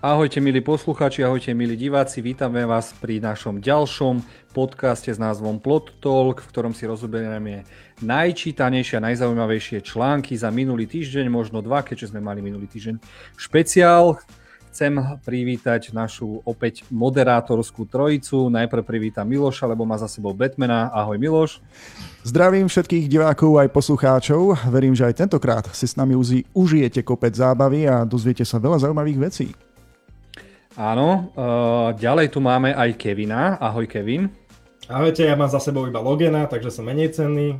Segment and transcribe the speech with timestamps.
[0.00, 4.24] Ahojte milí poslucháči, ahojte milí diváci, vítame vás pri našom ďalšom
[4.56, 7.68] podcaste s názvom Plot Talk, v ktorom si rozoberieme
[8.00, 12.96] najčítanejšie a najzaujímavejšie články za minulý týždeň, možno dva, keďže sme mali minulý týždeň
[13.36, 14.16] špeciál.
[14.72, 18.48] Chcem privítať našu opäť moderátorskú trojicu.
[18.48, 20.88] Najprv privítam Miloša, lebo má za sebou Batmana.
[20.96, 21.60] Ahoj Miloš.
[22.24, 24.64] Zdravím všetkých divákov aj poslucháčov.
[24.72, 26.16] Verím, že aj tentokrát si s nami
[26.56, 29.52] užijete kopec zábavy a dozviete sa veľa zaujímavých vecí.
[30.78, 33.58] Áno, uh, ďalej tu máme aj Kevina.
[33.58, 34.30] Ahoj Kevin.
[34.86, 37.58] Ahojte, ja mám za sebou iba Logena, takže som menej cenný.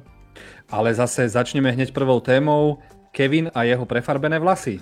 [0.70, 2.78] Ale zase začneme hneď prvou témou.
[3.10, 4.78] Kevin a jeho prefarbené vlasy.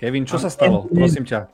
[0.00, 0.88] Kevin, čo sa stalo?
[0.88, 1.52] Prosím ťa.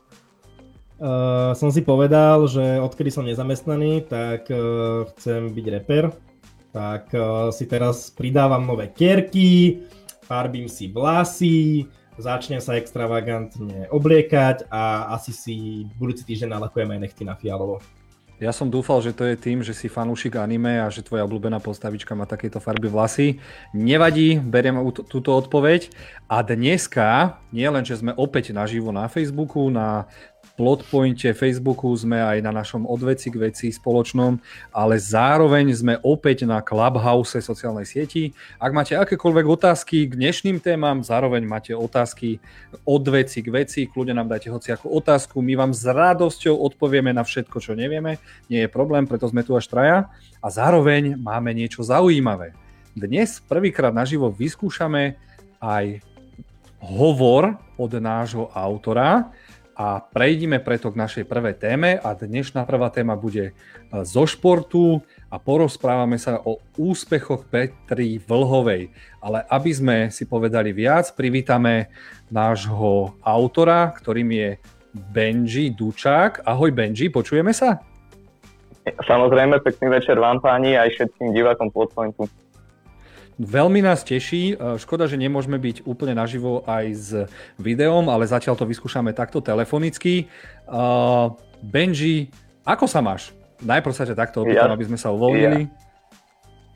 [0.95, 6.15] Uh, som si povedal, že odkedy som nezamestnaný, tak uh, chcem byť reper.
[6.71, 9.83] Tak uh, si teraz pridávam nové kerky,
[10.23, 11.83] farbím si vlasy,
[12.17, 15.55] začnem sa extravagantne obliekať a asi si
[15.99, 17.83] budúci týždeň nalakujem aj nechty na fialovo.
[18.35, 21.63] Ja som dúfal, že to je tým, že si fanúšik anime a že tvoja obľúbená
[21.63, 23.39] postavička má takéto farby vlasy.
[23.71, 24.75] Nevadí, beriem
[25.07, 25.87] túto odpoveď.
[26.27, 30.11] A dneska, nie len, že sme opäť naživo na Facebooku, na
[30.55, 34.39] Plotpointe, Facebooku, sme aj na našom odveci k veci spoločnom,
[34.71, 38.31] ale zároveň sme opäť na Clubhouse sociálnej sieti.
[38.55, 42.39] Ak máte akékoľvek otázky k dnešným témam, zároveň máte otázky
[42.87, 47.27] od veci k veci, kľudne nám dajte hociakú otázku, my vám s radosťou odpovieme na
[47.27, 50.07] všetko, čo nevieme, nie je problém, preto sme tu až traja
[50.39, 52.55] a zároveň máme niečo zaujímavé.
[52.95, 55.19] Dnes prvýkrát naživo vyskúšame
[55.59, 55.99] aj
[56.79, 59.35] hovor od nášho autora,
[59.75, 63.53] a prejdime preto k našej prvej téme a dnešná prvá téma bude e,
[64.07, 68.95] zo športu a porozprávame sa o úspechoch Petri Vlhovej.
[69.19, 71.91] Ale aby sme si povedali viac, privítame
[72.31, 74.49] nášho autora, ktorým je
[74.95, 76.47] Benji Dučák.
[76.47, 77.83] Ahoj Benji, počujeme sa?
[78.85, 82.31] Samozrejme, pekný večer vám páni aj všetkým divákom Podpointu.
[83.35, 84.55] Veľmi nás teší.
[84.55, 87.09] E, škoda, že nemôžeme byť úplne naživo aj s
[87.59, 90.31] videom, ale zatiaľ to vyskúšame takto telefonicky.
[90.65, 92.31] Uh, Benji,
[92.63, 93.35] ako sa máš?
[93.59, 95.67] Najprv sa ťa takto opýtam, ja, aby sme sa uvoľnili.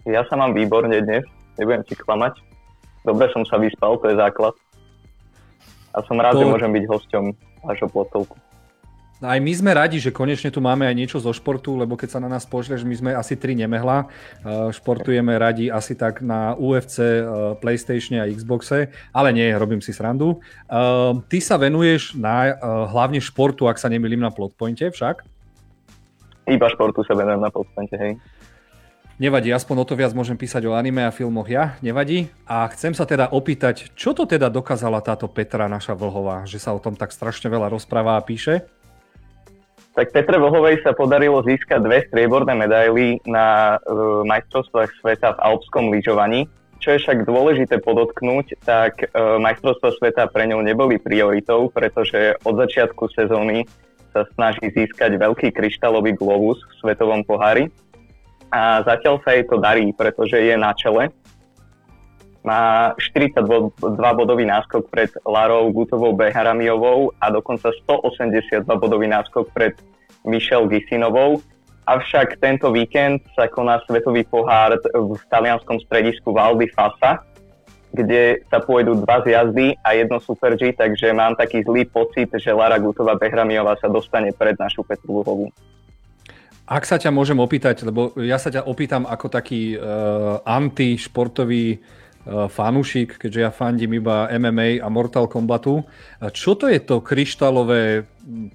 [0.04, 1.24] Ja, ja sa mám výborne dnes,
[1.56, 2.40] nebudem ti klamať.
[3.08, 4.52] Dobre som sa vyspal, to je základ.
[5.96, 6.44] A som rád, to...
[6.44, 7.24] že môžem byť hosťom
[7.64, 8.36] vášho plotovku.
[9.20, 12.20] Aj my sme radi, že konečne tu máme aj niečo zo športu, lebo keď sa
[12.24, 14.08] na nás pošleš, my sme asi tri nemehla.
[14.08, 19.92] Uh, športujeme radi asi tak na UFC, uh, PlayStation a Xboxe, ale nie, robím si
[19.92, 20.40] srandu.
[20.72, 22.56] Uh, ty sa venuješ na,
[22.88, 25.28] hlavne športu, ak sa nemýlim na Plotpointe však?
[26.48, 28.16] Iba športu sa venujem na Plotpointe, hej.
[29.20, 32.32] Nevadí, aspoň o to viac môžem písať o anime a filmoch ja, nevadí.
[32.48, 36.72] A chcem sa teda opýtať, čo to teda dokázala táto Petra, naša Vlhová, že sa
[36.72, 38.79] o tom tak strašne veľa rozpráva a píše?
[40.00, 45.92] Tak Petre Vlhovej sa podarilo získať dve strieborné medaily na uh, majstrovstvách sveta v alpskom
[45.92, 46.48] lyžovaní.
[46.80, 52.56] Čo je však dôležité podotknúť, tak uh, majstrovstvá sveta pre ňou neboli prioritou, pretože od
[52.56, 53.68] začiatku sezóny
[54.16, 57.68] sa snaží získať veľký kryštálový globus v svetovom pohári.
[58.56, 61.12] A zatiaľ sa jej to darí, pretože je na čele
[62.50, 63.46] má 42
[63.94, 69.78] bodový náskok pred Larou Gutovou Beharamiovou a dokonca 182 bodový náskok pred
[70.26, 71.46] Michelle Gisinovou.
[71.86, 77.22] Avšak tento víkend sa koná svetový pohár v talianskom stredisku Valdy Fasa,
[77.94, 82.54] kde sa pôjdu dva zjazdy a jedno Super G, takže mám taký zlý pocit, že
[82.54, 85.50] Lara Gutová Behramiová sa dostane pred našu Petru Luhovú.
[86.70, 91.82] Ak sa ťa môžem opýtať, lebo ja sa ťa opýtam ako taký uh, antišportový
[92.28, 95.88] fanúšik, keďže ja fandím iba MMA a Mortal Kombatu.
[96.20, 98.04] Čo to je to kryštálové,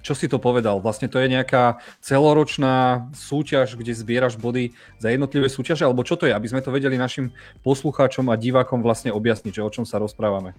[0.05, 0.79] čo si to povedal?
[0.79, 4.71] Vlastne to je nejaká celoročná súťaž, kde zbieraš body
[5.01, 6.33] za jednotlivé súťaže, alebo čo to je?
[6.37, 7.33] Aby sme to vedeli našim
[7.65, 10.53] poslucháčom a divákom vlastne objasniť, že o čom sa rozprávame.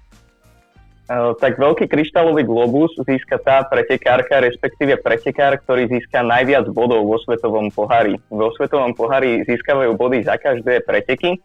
[1.07, 7.15] Eh, tak veľký kryštálový globus získa tá pretekárka, respektíve pretekár, ktorý získa najviac bodov vo
[7.23, 8.19] svetovom pohári.
[8.27, 11.39] Vo svetovom pohári získavajú body za každé preteky.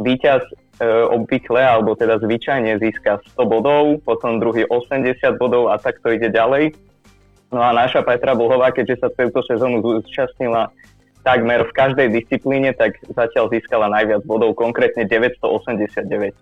[0.00, 6.10] Výťaz E, obvykle, alebo teda zvyčajne získa 100 bodov, potom druhý 80 bodov a takto
[6.10, 6.74] ide ďalej.
[7.54, 10.74] No a naša Petra Bohová, keďže sa túto sezónu zúčastnila
[11.22, 16.34] takmer v každej disciplíne, tak zatiaľ získala najviac bodov, konkrétne 989.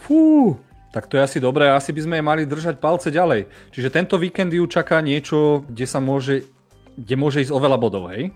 [0.00, 0.56] Fú,
[0.90, 3.46] tak to je asi dobré, asi by sme mali držať palce ďalej.
[3.70, 6.50] Čiže tento víkend ju čaká niečo, kde sa môže,
[6.98, 8.34] kde môže ísť oveľa bodov, hej?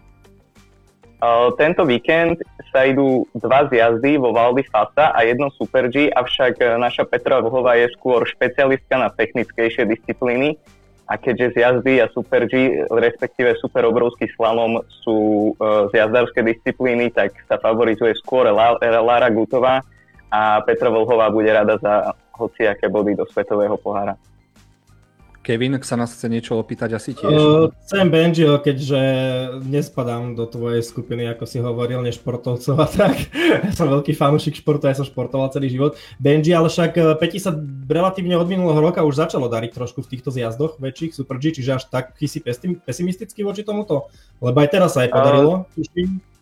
[1.57, 2.41] Tento víkend
[2.75, 7.79] sa idú dva zjazdy vo Valdy Fasa a jedno Super G, avšak naša Petra Vlhová
[7.79, 10.59] je skôr špecialistka na technickejšie disciplíny
[11.05, 17.37] a keďže zjazdy a Super G, respektíve Super obrovský slalom sú uh, zjazdárske disciplíny, tak
[17.45, 19.85] sa favorizuje skôr Lara Gutová
[20.33, 24.19] a Petra Vlhová bude rada za hociaké body do Svetového pohára.
[25.45, 27.37] Kevin, sa nás chce niečo opýtať, asi tiež.
[27.37, 29.01] Uh, chcem Benjiho, keďže
[29.61, 33.29] nespadám do tvojej skupiny, ako si hovoril, nešportovcov a tak.
[33.69, 36.01] ja som veľký fanúšik športu, ja som športoval celý život.
[36.17, 37.53] Benji, ale však eh, Peti sa
[37.85, 41.77] relatívne od minulého roka už začalo dariť trošku v týchto zjazdoch väčších Super G, čiže
[41.77, 42.41] až tak si
[42.81, 44.09] pesimistický voči tomuto?
[44.41, 46.34] Lebo aj teraz sa aj podarilo, uh,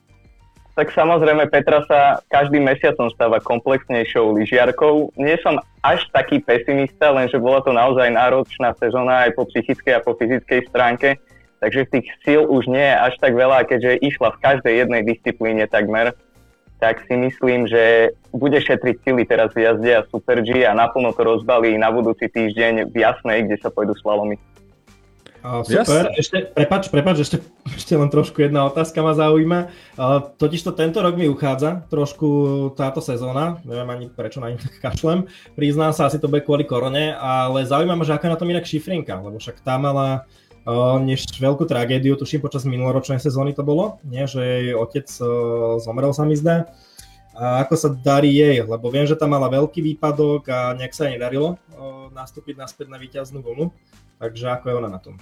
[0.72, 5.12] tak samozrejme Petra sa každým mesiacom stáva komplexnejšou lyžiarkou.
[5.20, 10.04] Nie som až taký pesimista, lenže bola to naozaj náročná sezóna aj po psychickej a
[10.04, 11.20] po fyzickej stránke,
[11.60, 15.68] takže tých síl už nie je až tak veľa, keďže išla v každej jednej disciplíne
[15.68, 16.16] takmer,
[16.80, 21.14] tak si myslím, že bude šetriť sily teraz v jazde a Super G a naplno
[21.14, 24.40] to rozbalí na budúci týždeň v Jasnej, kde sa pôjdu slalomy.
[25.42, 26.22] Uh, super, yes.
[26.22, 27.42] ešte, prepač, prepač, ešte,
[27.78, 29.74] ešte len trošku jedna otázka ma zaujíma.
[29.98, 32.26] Uh, totiž to tento rok mi uchádza trošku
[32.78, 35.26] táto sezóna, neviem ani prečo na tak kašlem,
[35.58, 38.62] priznám sa, asi to bude kvôli korone, ale zaujíma ma, že aká na tom inak
[38.62, 40.30] Šifrinka, lebo však tá mala
[40.62, 44.22] uh, než veľkú tragédiu, tuším počas minuloročnej sezóny to bolo, nie?
[44.30, 46.70] že jej otec uh, zomrel sa mi zdá.
[47.32, 51.08] A ako sa darí jej, lebo viem, že tam mala veľký výpadok a nejak sa
[51.08, 51.56] jej nedarilo
[52.12, 53.70] nastúpiť naspäť na víťaznú vlnu.
[54.18, 55.18] Takže ako je ona na tom?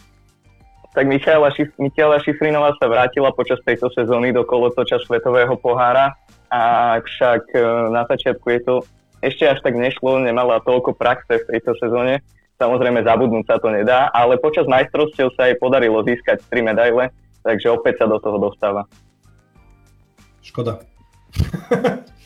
[0.90, 6.18] Tak Michaela, Šif- Michaela Šifrinová sa vrátila počas tejto sezóny do kolotoča Svetového pohára,
[6.50, 6.62] a
[6.98, 7.62] však e,
[7.94, 8.74] na začiatku je to
[9.22, 12.18] ešte až tak nešlo, nemala toľko praxe v tejto sezóne.
[12.58, 17.14] Samozrejme zabudnúť sa to nedá, ale počas majstrovstiev sa jej podarilo získať tri medaile,
[17.46, 18.84] takže opäť sa do toho dostáva.
[20.42, 20.82] Škoda.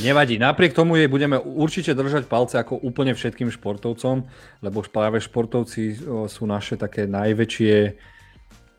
[0.00, 4.24] Nevadí, napriek tomu jej budeme určite držať palce ako úplne všetkým športovcom,
[4.64, 7.74] lebo práve športovci sú naše také najväčšie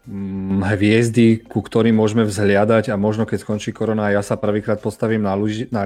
[0.09, 5.21] mm, hviezdy, ku ktorým môžeme vzhliadať a možno keď skončí korona ja sa prvýkrát postavím
[5.21, 5.85] na, lyže, na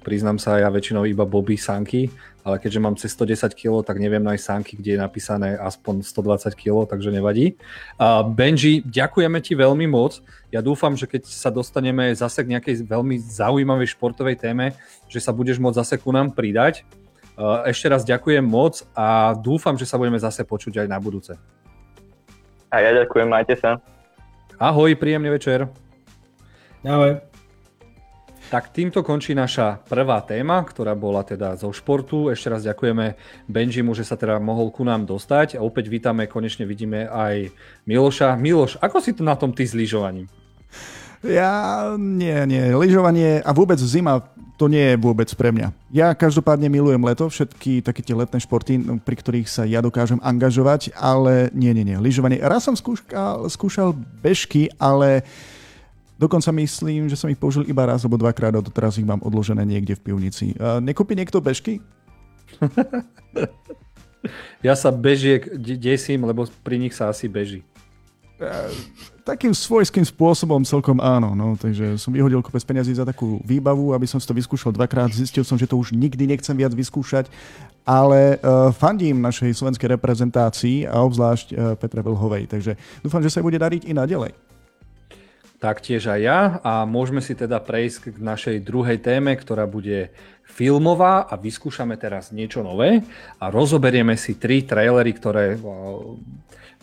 [0.00, 2.08] priznám sa ja väčšinou iba Bobby Sanky,
[2.48, 6.48] ale keďže mám cez 110 kg, tak neviem nájsť sánky, kde je napísané aspoň 120
[6.56, 7.60] kg, takže nevadí.
[8.32, 10.24] Benji, ďakujeme ti veľmi moc.
[10.48, 14.72] Ja dúfam, že keď sa dostaneme zase k nejakej veľmi zaujímavej športovej téme,
[15.12, 16.88] že sa budeš môcť zase ku nám pridať.
[17.68, 21.36] Ešte raz ďakujem moc a dúfam, že sa budeme zase počuť aj na budúce.
[22.72, 23.76] A ja ďakujem, majte sa.
[24.56, 25.68] Ahoj, príjemný večer.
[26.80, 27.20] Ahoj.
[28.48, 32.32] Tak týmto končí naša prvá téma, ktorá bola teda zo športu.
[32.32, 33.12] Ešte raz ďakujeme
[33.44, 37.52] Benjimu, že sa teda mohol ku nám dostať a opäť vítame, konečne vidíme aj
[37.84, 38.40] Miloša.
[38.40, 40.32] Miloš, ako si tu na tom ty s lyžovaním?
[41.20, 42.72] Ja nie, nie.
[42.72, 44.24] Lyžovanie a vôbec zima
[44.56, 45.68] to nie je vôbec pre mňa.
[45.92, 50.24] Ja každopádne milujem leto, všetky také tie letné športy, no, pri ktorých sa ja dokážem
[50.24, 52.00] angažovať, ale nie, nie, nie.
[52.00, 52.40] Lyžovanie.
[52.40, 53.92] Raz som skúšal, skúšal
[54.24, 55.22] bežky, ale
[56.18, 59.62] Dokonca myslím, že som ich použil iba raz alebo dvakrát a doteraz ich mám odložené
[59.62, 60.50] niekde v pivnici.
[60.82, 61.78] nekúpi niekto bežky?
[64.66, 65.46] ja sa bežiek
[65.78, 67.62] desím, lebo pri nich sa asi beží.
[69.26, 71.34] Takým svojským spôsobom celkom áno.
[71.34, 75.10] No, takže som vyhodil kopec peniazí za takú výbavu, aby som si to vyskúšal dvakrát.
[75.10, 77.26] Zistil som, že to už nikdy nechcem viac vyskúšať,
[77.82, 82.46] ale uh, fandím našej slovenskej reprezentácii a obzvlášť uh, Petre Vlhovej.
[82.46, 84.32] Takže dúfam, že sa bude dariť i naďalej.
[85.58, 90.14] Taktiež aj ja a môžeme si teda prejsť k našej druhej téme, ktorá bude
[90.46, 93.02] filmová a vyskúšame teraz niečo nové
[93.42, 95.58] a rozoberieme si tri trailery, ktoré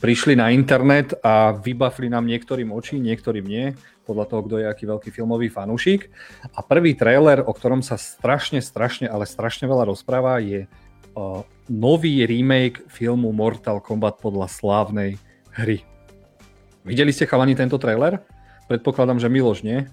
[0.03, 3.71] prišli na internet a vybafli nám niektorým oči, niektorým nie,
[4.03, 6.11] podľa toho, kto je aký veľký filmový fanúšik.
[6.51, 11.41] A prvý trailer, o ktorom sa strašne, strašne, ale strašne veľa rozpráva, je uh,
[11.71, 15.15] nový remake filmu Mortal Kombat podľa slávnej
[15.55, 15.79] hry.
[16.83, 18.34] Videli ste chalani tento trailer?
[18.65, 19.85] Predpokladám, že Miloš, nie?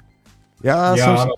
[0.65, 1.29] Ja, ja, som, si,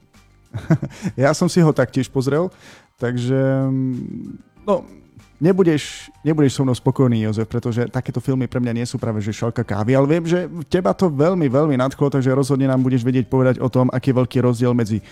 [1.25, 2.53] ja som si ho taktiež pozrel,
[3.01, 3.37] takže
[3.71, 4.85] mm, no,
[5.43, 9.35] nebudeš, nebudeš so mnou spokojný, Jozef, pretože takéto filmy pre mňa nie sú práve že
[9.35, 13.27] šalka kávy, ale viem, že teba to veľmi, veľmi nadchlo, takže rozhodne nám budeš vedieť
[13.27, 15.03] povedať o tom, aký je veľký rozdiel medzi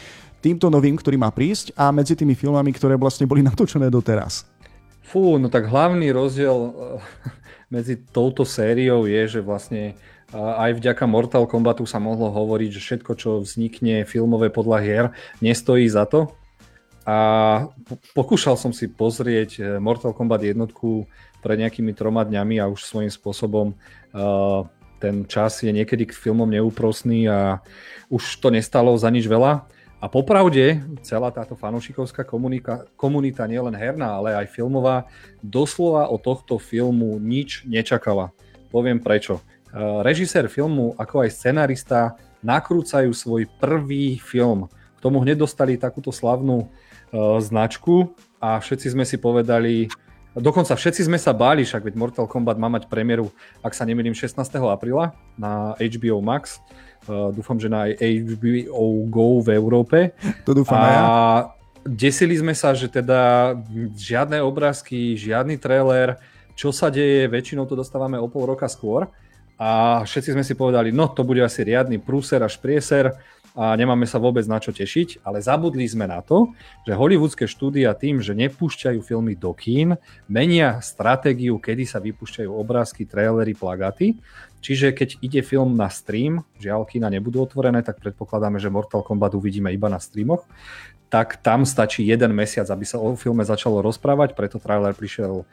[0.43, 4.47] týmto novým, ktorý má prísť a medzi tými filmami, ktoré vlastne boli natočené doteraz.
[5.03, 6.73] Fú, no tak hlavný rozdiel eh,
[7.75, 9.99] medzi touto sériou je, že vlastne
[10.33, 15.07] aj vďaka Mortal Kombatu sa mohlo hovoriť, že všetko, čo vznikne filmové podľa hier,
[15.45, 16.33] nestojí za to.
[17.03, 17.19] A
[18.15, 21.05] pokúšal som si pozrieť eh, Mortal Kombat jednotku
[21.43, 24.63] pred nejakými troma dňami a už svojím spôsobom uh,
[25.03, 27.59] ten čas je niekedy k filmom neúprosný a
[28.07, 29.67] už to nestalo za nič veľa.
[29.99, 35.11] A popravde, celá táto fanúšikovská komunika, komunita, nielen herná, ale aj filmová,
[35.43, 38.31] doslova od tohto filmu nič nečakala.
[38.71, 39.43] Poviem prečo.
[40.05, 44.69] Režisér filmu, ako aj scenarista, nakrúcajú svoj prvý film.
[44.69, 49.89] K tomu hneď dostali takúto slavnú uh, značku a všetci sme si povedali,
[50.37, 53.33] dokonca všetci sme sa báli, však veď Mortal Kombat má mať premiéru,
[53.65, 54.37] ak sa nemýlim, 16.
[54.69, 56.61] apríla na HBO Max.
[57.09, 60.13] Uh, dúfam, že na HBO Go v Európe.
[60.45, 61.03] To dúfam a ja.
[61.89, 63.57] desili sme sa, že teda
[63.97, 66.21] žiadne obrázky, žiadny trailer,
[66.53, 69.09] čo sa deje, väčšinou to dostávame o pol roka skôr
[69.61, 73.15] a všetci sme si povedali, no to bude asi riadny prúser až prieser
[73.53, 76.57] a nemáme sa vôbec na čo tešiť, ale zabudli sme na to,
[76.89, 83.05] že hollywoodske štúdia tým, že nepúšťajú filmy do kín, menia stratégiu, kedy sa vypúšťajú obrázky,
[83.05, 84.17] trailery, plagaty.
[84.65, 89.37] Čiže keď ide film na stream, žiaľ kína nebudú otvorené, tak predpokladáme, že Mortal Kombat
[89.37, 90.49] uvidíme iba na streamoch,
[91.13, 95.45] tak tam stačí jeden mesiac, aby sa o filme začalo rozprávať, preto trailer prišiel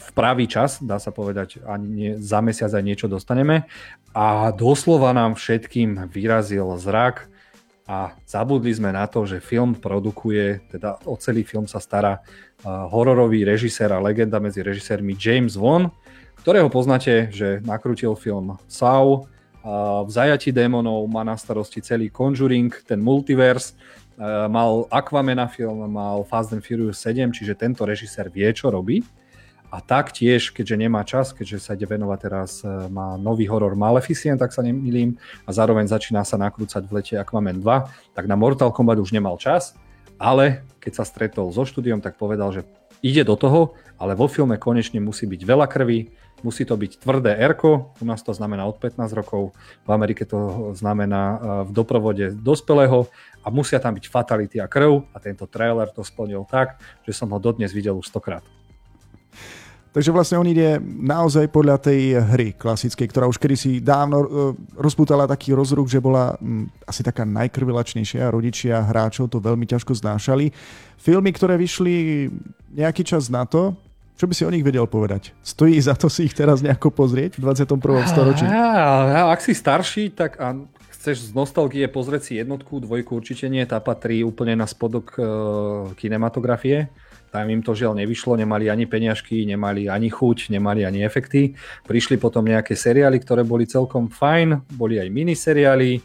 [0.00, 3.68] v pravý čas, dá sa povedať, ani nie, za mesiac aj niečo dostaneme.
[4.16, 7.28] A doslova nám všetkým vyrazil zrak
[7.90, 12.86] a zabudli sme na to, že film produkuje, teda o celý film sa stará uh,
[12.86, 15.90] hororový režisér a legenda medzi režisérmi James Wan,
[16.38, 22.70] ktorého poznáte, že nakrútil film Saw, uh, v zajati démonov má na starosti celý Conjuring,
[22.86, 28.46] ten multiverse, uh, mal Aquamena film, mal Fast and Furious 7, čiže tento režisér vie,
[28.54, 29.02] čo robí.
[29.70, 34.42] A taktiež, keďže nemá čas, keďže sa ide venovať teraz, e, má nový horor Maleficient,
[34.42, 35.14] tak sa nemýlim,
[35.46, 39.38] a zároveň začína sa nakrúcať v lete Aquaman 2, tak na Mortal Kombat už nemal
[39.38, 39.78] čas,
[40.18, 42.66] ale keď sa stretol so štúdiom, tak povedal, že
[43.00, 46.12] ide do toho, ale vo filme konečne musí byť veľa krvi,
[46.42, 49.52] musí to byť tvrdé erko, u nás to znamená od 15 rokov,
[49.86, 51.36] v Amerike to znamená e,
[51.68, 53.06] v doprovode dospelého
[53.44, 57.30] a musia tam byť fatality a krv a tento trailer to splnil tak, že som
[57.32, 58.44] ho dodnes videl už stokrát.
[59.90, 64.28] Takže vlastne on ide naozaj podľa tej hry klasickej, ktorá už kedysi dávno uh,
[64.78, 66.38] rozputala taký rozruch, že bola
[66.86, 68.30] asi taká najkrvilačnejšia.
[68.30, 70.54] Rodičia hráčov to veľmi ťažko znášali.
[70.94, 72.30] Filmy, ktoré vyšli
[72.70, 73.74] nejaký čas na to,
[74.14, 75.34] čo by si o nich vedel povedať?
[75.42, 78.04] Stojí za to si ich teraz nejako pozrieť v 21.
[78.04, 78.44] storočí?
[78.46, 80.54] A, ak si starší, tak a
[80.92, 85.26] chceš z nostalgie pozrieť si jednotku, dvojku určite nie, tá patrí úplne na spodok uh,
[85.96, 86.92] kinematografie
[87.30, 91.54] tam im to žiaľ nevyšlo, nemali ani peňažky, nemali ani chuť, nemali ani efekty.
[91.86, 96.02] Prišli potom nejaké seriály, ktoré boli celkom fajn, boli aj miniseriály,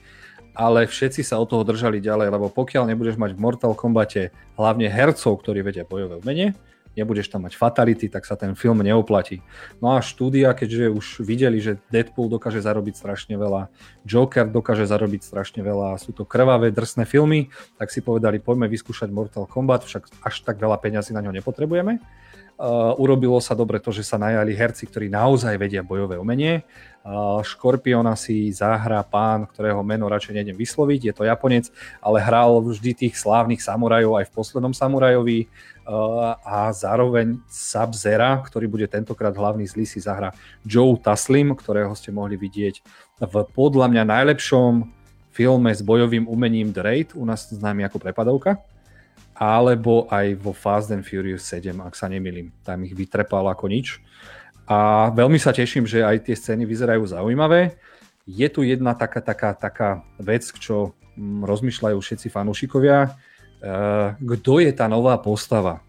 [0.56, 4.88] ale všetci sa od toho držali ďalej, lebo pokiaľ nebudeš mať v Mortal Kombate hlavne
[4.88, 6.56] hercov, ktorí vedia bojové umenie,
[6.96, 9.44] nebudeš tam mať fatality, tak sa ten film neoplatí.
[9.84, 13.70] No a štúdia, keďže už videli, že Deadpool dokáže zarobiť strašne veľa,
[14.08, 19.12] Joker dokáže zarobiť strašne veľa, sú to krvavé, drsné filmy, tak si povedali, poďme vyskúšať
[19.12, 22.00] Mortal Kombat, však až tak veľa peňazí na ňo nepotrebujeme.
[22.56, 26.64] Uh, urobilo sa dobre to, že sa najali herci, ktorí naozaj vedia bojové umenie.
[27.06, 31.70] Uh, Škorpiona si zahrá pán, ktorého meno radšej nejdem vysloviť, je to Japonec,
[32.02, 35.46] ale hral vždy tých slávnych samurajov aj v poslednom samurajovi
[36.42, 40.34] a zároveň Sub-Zera, ktorý bude tentokrát hlavný zlý, si zahra
[40.66, 42.82] Joe Taslim, ktorého ste mohli vidieť
[43.22, 44.90] v podľa mňa najlepšom
[45.30, 48.60] filme s bojovým umením The Raid, u nás známy ako prepadovka,
[49.36, 52.52] alebo aj vo Fast and Furious 7, ak sa nemýlim.
[52.64, 54.00] Tam ich vytrepal ako nič.
[54.66, 57.78] A veľmi sa teším, že aj tie scény vyzerajú zaujímavé.
[58.26, 63.14] Je tu jedna taká, taká, taká vec, čo mm, rozmýšľajú všetci fanúšikovia,
[63.66, 65.82] Eh, kto je tá nová postava.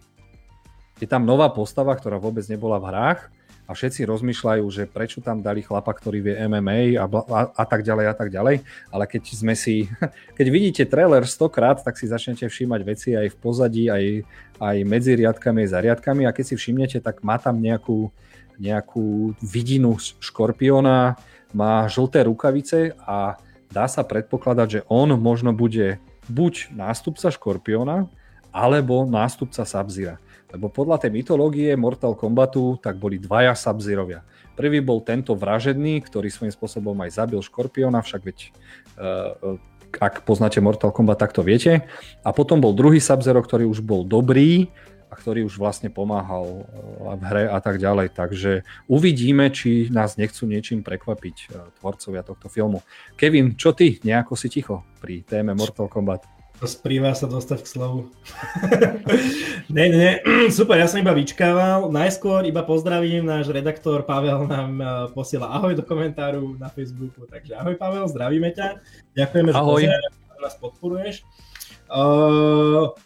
[0.97, 3.21] Je tam nová postava, ktorá vôbec nebola v hrách
[3.69, 7.85] a všetci rozmýšľajú, že prečo tam dali chlapa, ktorý vie MMA a, a, a tak
[7.85, 9.93] ďalej a tak ďalej, ale keď sme si,
[10.39, 14.25] keď vidíte trailer stokrát, tak si začnete všímať veci aj v pozadí, aj,
[14.57, 18.09] aj medzi riadkami, za riadkami a keď si všimnete, tak má tam nejakú,
[18.57, 21.17] nejakú vidinu škorpiona,
[21.57, 23.41] má žlté rukavice a
[23.73, 28.11] dá sa predpokladať, že on možno bude buď nástupca Škorpiona,
[28.51, 30.17] alebo nástupca Sabzira.
[30.49, 34.25] Lebo podľa tej mytológie Mortal Kombatu tak boli dvaja Sabzirovia.
[34.57, 38.39] Prvý bol tento vražedný, ktorý svojím spôsobom aj zabil Škorpiona, však veď
[38.97, 39.61] uh,
[40.01, 41.85] ak poznáte Mortal Kombat, tak to viete.
[42.25, 44.73] A potom bol druhý Sabzero, ktorý už bol dobrý,
[45.07, 48.15] a ktorý už vlastne pomáhal eh, v hre a tak ďalej.
[48.15, 52.83] Takže uvidíme, či nás nechcú niečím prekvapiť eh, tvorcovia tohto filmu.
[53.15, 54.03] Kevin, čo ty?
[54.03, 56.37] Nejako si ticho pri téme Mortal Kombat.
[56.57, 58.09] Sprýva sa dostať k slovu.
[59.77, 60.11] ne, ne,
[60.57, 61.93] super, ja som iba vyčkával.
[61.93, 67.61] Najskôr iba pozdravím, náš redaktor Pavel nám e, posiela ahoj do komentáru na Facebooku, takže
[67.61, 68.81] ahoj Pavel, zdravíme ťa.
[69.13, 69.85] Ďakujeme, ahoj.
[69.85, 70.01] že
[70.41, 71.29] nás podporuješ.
[71.93, 72.97] Uh,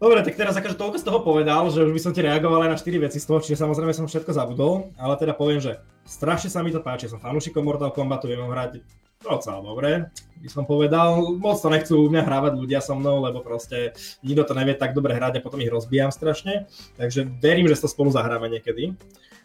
[0.00, 2.70] Dobre, tak teraz akože toľko z toho povedal, že už by som ti reagoval aj
[2.72, 5.76] na 4 veci z toho, čiže samozrejme som všetko zabudol, ale teda poviem, že
[6.08, 8.80] strašne sa mi to páči, som fanúšikom Mortal Kombatu, viem hrať
[9.20, 10.08] docela dobre,
[10.40, 11.36] by som povedal.
[11.36, 13.92] Moc to nechcú u mňa hrávať ľudia so mnou, lebo proste
[14.24, 16.64] nikto to nevie tak dobre hrať a potom ich rozbijam strašne.
[16.96, 18.96] Takže verím, že to spolu zahráme niekedy.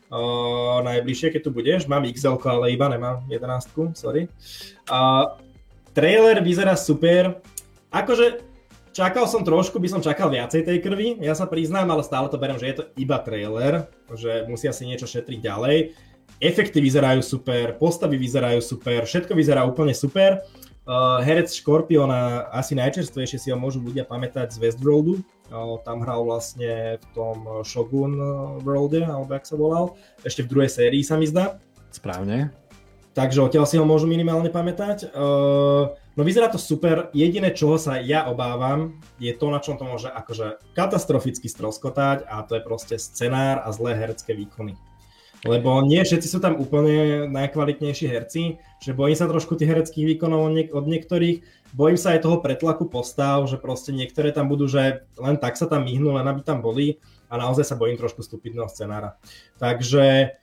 [0.07, 1.91] Uh, najbližšie, keď tu budeš.
[1.91, 4.31] Mám XL, ale iba nemám 11, sorry.
[4.87, 5.35] Uh,
[5.91, 7.43] trailer vyzerá super.
[7.91, 8.54] Akože
[8.95, 12.39] Čakal som trošku, by som čakal viacej tej krvi, ja sa priznám, ale stále to
[12.39, 15.91] beriem, že je to iba trailer, že musia si niečo šetriť ďalej.
[16.39, 20.47] Efekty vyzerajú super, postavy vyzerajú super, všetko vyzerá úplne super.
[20.87, 25.19] Uh, herec Škorpiona, asi najčerstvejšie si ho môžu ľudia pamätať z Westworldu.
[25.51, 28.15] Uh, tam hral vlastne v tom Shogun
[28.63, 29.99] Worlde, alebo jak sa volal.
[30.23, 31.59] Ešte v druhej sérii sa mi zdá.
[31.91, 32.55] Správne.
[33.11, 35.11] Takže odtiaľ si ho môžu minimálne pamätať.
[35.11, 39.83] Uh, No vyzerá to super, jediné čoho sa ja obávam je to, na čom to
[39.83, 44.79] môže akože katastroficky stroskotať a to je proste scenár a zlé herecké výkony.
[45.45, 50.49] Lebo nie všetci sú tam úplne najkvalitnejší herci, že bojím sa trošku tých hereckých výkonov
[50.49, 51.43] od, niek- od niektorých,
[51.75, 55.67] bojím sa aj toho pretlaku postav, že proste niektoré tam budú, že len tak sa
[55.69, 56.97] tam myhnú, len aby tam boli
[57.29, 59.19] a naozaj sa bojím trošku stupidného scenára.
[59.59, 60.33] Takže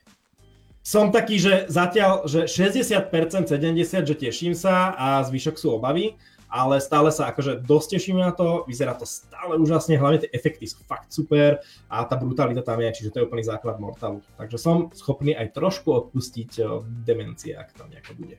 [0.82, 6.18] som taký, že zatiaľ, že 60%, 70%, že teším sa a zvyšok sú obavy,
[6.52, 10.68] ale stále sa akože dosť teším na to, vyzerá to stále úžasne, hlavne tie efekty
[10.68, 14.20] sú fakt super a tá brutalita tam je, čiže to je úplný základ Mortalu.
[14.36, 16.68] Takže som schopný aj trošku odpustiť eh,
[17.08, 18.36] demencie, ak tam nejako bude.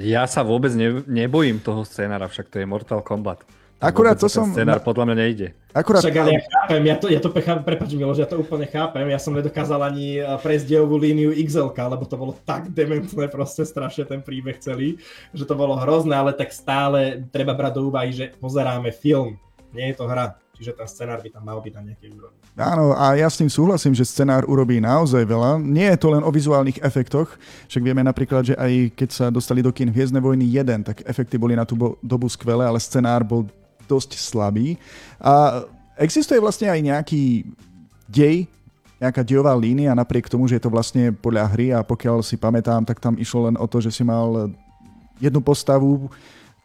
[0.00, 3.44] Ja sa vôbec ne, nebojím toho scénára, však to je Mortal Kombat.
[3.80, 4.52] Akurát to som...
[4.52, 5.46] Scenár podľa mňa nejde.
[5.72, 6.04] Akurát...
[6.04, 9.08] Však ale ja chápem, ja to, ja to pechám, prepáč Miloš, ja to úplne chápem,
[9.08, 13.64] ja som nedokázal ani eh, prejsť dievovú líniu XL, lebo to bolo tak dementné, proste
[13.64, 15.00] strašne ten príbeh celý,
[15.32, 19.40] že to bolo hrozné, ale tak stále treba brať do úvahy, že pozeráme film,
[19.72, 20.36] nie je to hra.
[20.60, 22.36] Čiže ten scenár by tam mal byť na nejakej úrovni.
[22.60, 25.56] Áno, a ja s tým súhlasím, že scenár urobí naozaj veľa.
[25.56, 27.32] Nie je to len o vizuálnych efektoch,
[27.64, 31.40] však vieme napríklad, že aj keď sa dostali do kin Hviezdne vojny 1, tak efekty
[31.40, 33.48] boli na tú dobu skvelé, ale scenár bol
[33.90, 34.78] dosť slabý.
[35.18, 35.66] A
[35.98, 37.42] existuje vlastne aj nejaký
[38.06, 38.46] dej,
[39.02, 42.86] nejaká dejová línia, napriek tomu, že je to vlastne podľa hry a pokiaľ si pamätám,
[42.86, 44.52] tak tam išlo len o to, že si mal
[45.18, 46.06] jednu postavu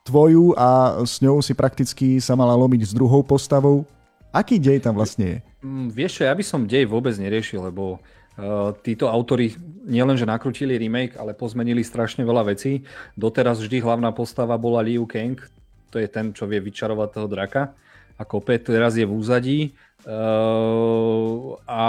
[0.05, 3.83] tvoju a s ňou si prakticky sa mala lomiť s druhou postavou.
[4.29, 5.37] Aký dej tam vlastne je?
[5.65, 9.55] Mm, vieš čo, ja by som dej vôbec neriešil, lebo uh, títo autory
[9.87, 12.85] nielenže nakrutili remake, ale pozmenili strašne veľa vecí.
[13.17, 15.39] Doteraz vždy hlavná postava bola Liu Kang,
[15.89, 17.73] to je ten, čo vie vyčarovať toho draka
[18.15, 19.59] a kope, teraz je v úzadí
[20.07, 21.83] uh, a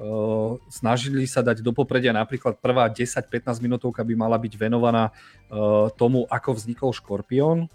[0.00, 5.92] uh, snažili sa dať do popredia napríklad prvá 10-15 minútovka by mala byť venovaná uh,
[5.94, 7.68] tomu, ako vznikol Škorpión,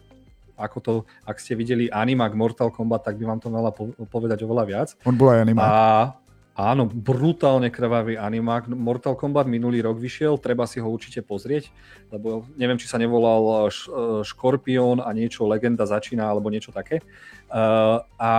[0.60, 3.72] ako to, ak ste videli Animak Mortal Kombat, tak by vám to mala
[4.12, 4.90] povedať oveľa viac.
[5.08, 5.64] On bol aj Animak.
[5.64, 5.74] A
[6.60, 8.68] Áno, brutálne krvavý animák.
[8.76, 11.72] Mortal Kombat minulý rok vyšiel, treba si ho určite pozrieť,
[12.12, 13.72] lebo neviem, či sa nevolal
[14.28, 17.00] Škorpión a niečo Legenda začína, alebo niečo také.
[17.48, 18.32] Uh, a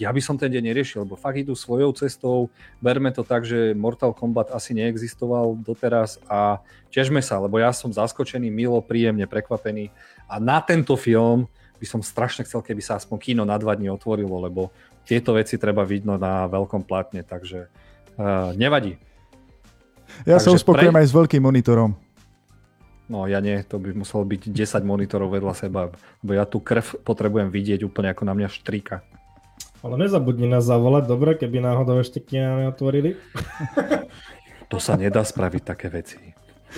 [0.00, 2.48] ja by som ten deň neriešil, lebo fakt idú svojou cestou,
[2.80, 7.92] berme to tak, že Mortal Kombat asi neexistoval doteraz a težme sa, lebo ja som
[7.92, 9.92] zaskočený, milo, príjemne prekvapený
[10.32, 11.44] a na tento film
[11.76, 14.72] by som strašne chcel, keby sa aspoň kino na dva dní otvorilo, lebo
[15.04, 17.68] tieto veci treba vidno na veľkom platne, takže
[18.16, 18.96] uh, nevadí.
[20.24, 21.00] Ja takže sa uspokojujem pre...
[21.04, 21.92] aj s veľkým monitorom.
[23.04, 25.92] No ja nie, to by muselo byť 10 monitorov vedľa seba,
[26.24, 29.04] lebo ja tú krv potrebujem vidieť úplne ako na mňa štrika.
[29.84, 33.20] Ale nezabudni nás zavolať, dobre, keby náhodou ešte kina neotvorili.
[34.72, 36.16] to sa nedá spraviť také veci.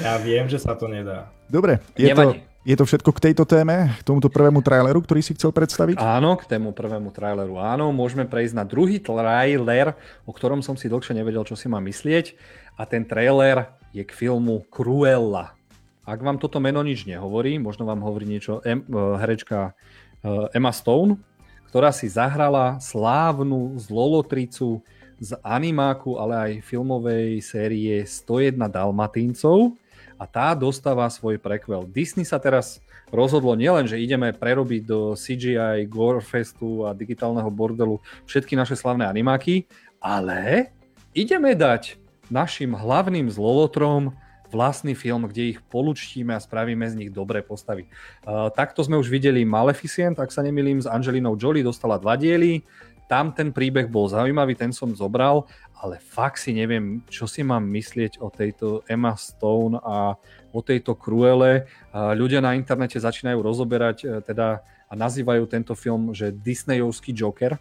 [0.02, 1.30] Ja viem, že sa to nedá.
[1.46, 2.42] Dobre, je Nevadí.
[2.42, 6.02] to, je to všetko k tejto téme, k tomuto prvému traileru, ktorý si chcel predstaviť?
[6.02, 7.62] Áno, k tému prvému traileru.
[7.62, 9.94] Áno, môžeme prejsť na druhý trailer,
[10.26, 12.34] o ktorom som si dlhšie nevedel, čo si mám myslieť.
[12.74, 15.54] A ten trailer je k filmu Cruella.
[16.02, 20.74] Ak vám toto meno nič nehovorí, možno vám hovorí niečo em, eh, herečka eh, Emma
[20.74, 21.22] Stone,
[21.70, 24.82] ktorá si zahrala slávnu zlolotricu
[25.22, 29.78] z animáku, ale aj filmovej série 101 Dalmatíncov
[30.16, 31.84] a tá dostáva svoj prequel.
[31.88, 32.80] Disney sa teraz
[33.12, 39.68] rozhodlo nielen, že ideme prerobiť do CGI, Gorefestu a digitálneho bordelu všetky naše slavné animáky,
[40.00, 40.72] ale
[41.12, 42.00] ideme dať
[42.32, 44.10] našim hlavným zlolotrom
[44.50, 47.90] vlastný film, kde ich polučtíme a spravíme z nich dobré postavy.
[48.22, 52.62] Uh, takto sme už videli Maleficent, ak sa nemýlim, s Angelinou Jolie dostala dva diely,
[53.06, 57.68] tam ten príbeh bol zaujímavý, ten som zobral, ale fakt si neviem, čo si mám
[57.68, 60.16] myslieť o tejto Emma Stone a
[60.48, 61.68] o tejto Cruelle.
[61.92, 67.58] Ľudia na internete začínajú rozoberať e, teda a nazývajú tento film, že Disneyovský Joker,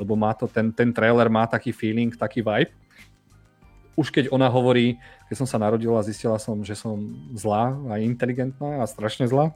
[0.00, 2.72] lebo má to, ten, ten trailer má taký feeling, taký vibe.
[3.94, 4.96] Už keď ona hovorí,
[5.28, 6.96] keď som sa narodila, zistila som, že som
[7.36, 9.52] zlá a inteligentná a strašne zlá,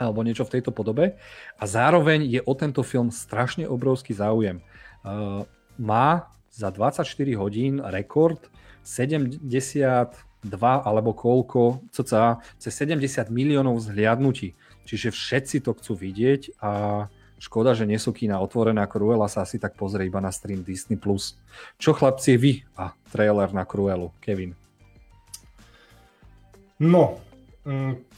[0.00, 1.20] alebo niečo v tejto podobe.
[1.60, 4.60] A zároveň je o tento film strašne obrovský záujem.
[5.04, 5.44] Uh,
[5.76, 7.08] má za 24
[7.40, 8.38] hodín rekord
[8.84, 10.12] 72
[10.60, 14.52] alebo koľko, cca, cez 70 miliónov zhliadnutí.
[14.84, 17.06] Čiže všetci to chcú vidieť a
[17.42, 20.62] škoda, že nie sú kina otvorené a Cruella sa asi tak pozrie iba na stream
[20.62, 20.98] Disney+.
[21.78, 24.54] Čo chlapci vy a trailer na Cruelu, Kevin?
[26.82, 27.22] No,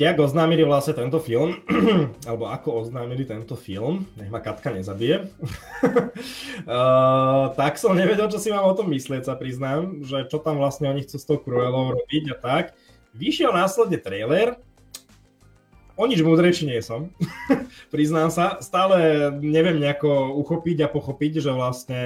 [0.00, 1.60] jak oznámili vlastne tento film,
[2.28, 5.28] alebo ako oznámili tento film, nech ma Katka nezabije,
[6.64, 10.56] uh, tak som nevedel, čo si mám o tom myslieť, sa priznám, že čo tam
[10.56, 12.64] vlastne oni chcú s tou Cruellou robiť a tak.
[13.12, 14.56] Vyšiel následne trailer,
[15.94, 17.12] o nič múdrejší nie som,
[17.94, 22.00] priznám sa, stále neviem nejako uchopiť a pochopiť, že vlastne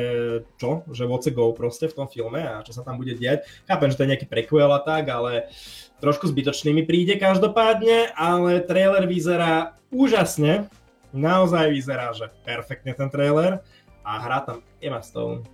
[0.58, 3.46] čo, že what's go proste v tom filme a čo sa tam bude diať.
[3.70, 8.14] Chápem, že to je nejaký prequel a tak, ale uh, trošku zbytočný mi príde každopádne,
[8.14, 10.70] ale trailer vyzerá úžasne.
[11.10, 13.64] Naozaj vyzerá, že perfektne ten trailer
[14.04, 15.44] a hrá tam Emma Stone.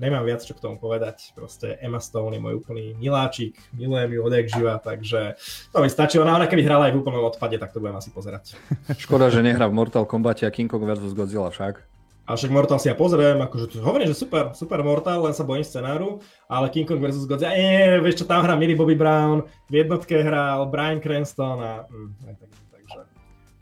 [0.00, 4.20] Nemám viac čo k tomu povedať, proste Emma Stone je môj úplný miláčik, milujem ju
[4.24, 5.36] odjak živa, takže
[5.68, 6.16] to mi stačí.
[6.16, 8.56] Ona, ona keby hrala aj v úplnom odpade, tak to budem asi pozerať.
[9.04, 11.12] Škoda, že nehrá v Mortal Kombat a King Kong vs.
[11.12, 11.89] Godzilla však.
[12.30, 15.66] A však Mortal si ja pozriem, akože hovorím, že super, super Mortal, len sa bojím
[15.66, 17.26] scenáru, ale King Kong vs.
[17.26, 21.90] Godzilla, nie, vieš čo, tam hrá Millie Bobby Brown, v jednotke hral Brian Cranston a...
[21.90, 22.98] Mm, aj tak, takže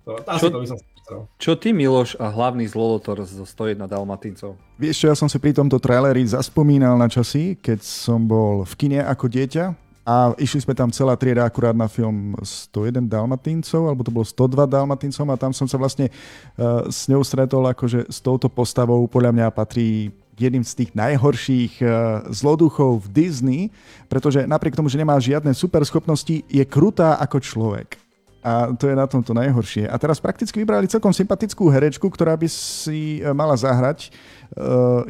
[0.05, 0.79] to, asi čo, to by som
[1.41, 4.61] Čo ty, Miloš, a hlavný zlolotor zo 101 Dalmatincov?
[4.77, 8.75] Vieš čo, ja som si pri tomto traileri zaspomínal na časy, keď som bol v
[8.77, 14.01] kine ako dieťa a išli sme tam celá trieda akurát na film 101 Dalmatincov, alebo
[14.01, 18.25] to bolo 102 Dalmatincov a tam som sa vlastne uh, s ňou stretol akože s
[18.25, 20.09] touto postavou, podľa mňa patrí
[20.41, 23.61] jedným z tých najhorších uh, zloduchov v Disney,
[24.09, 28.01] pretože napriek tomu, že nemá žiadne superschopnosti, je krutá ako človek.
[28.41, 29.93] A to je na tomto najhoršie.
[29.93, 34.15] A teraz prakticky vybrali celkom sympatickú herečku, ktorá by si e, mala zahrať.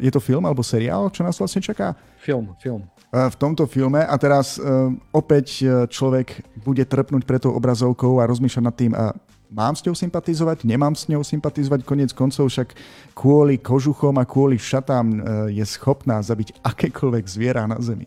[0.01, 1.07] Je to film alebo seriál?
[1.13, 1.93] Čo nás vlastne čaká?
[2.19, 8.21] Film, film v tomto filme a teraz uh, opäť človek bude trpnúť pre tou obrazovkou
[8.21, 9.17] a rozmýšľať nad tým, a
[9.49, 12.77] mám s ňou sympatizovať, nemám s ňou sympatizovať, koniec koncov však
[13.17, 18.05] kvôli kožuchom a kvôli šatám je schopná zabiť akékoľvek zviera na zemi.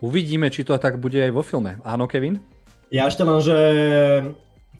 [0.00, 1.80] Uvidíme, či to tak bude aj vo filme.
[1.80, 2.40] Áno, Kevin?
[2.92, 3.56] Ja ešte len, že...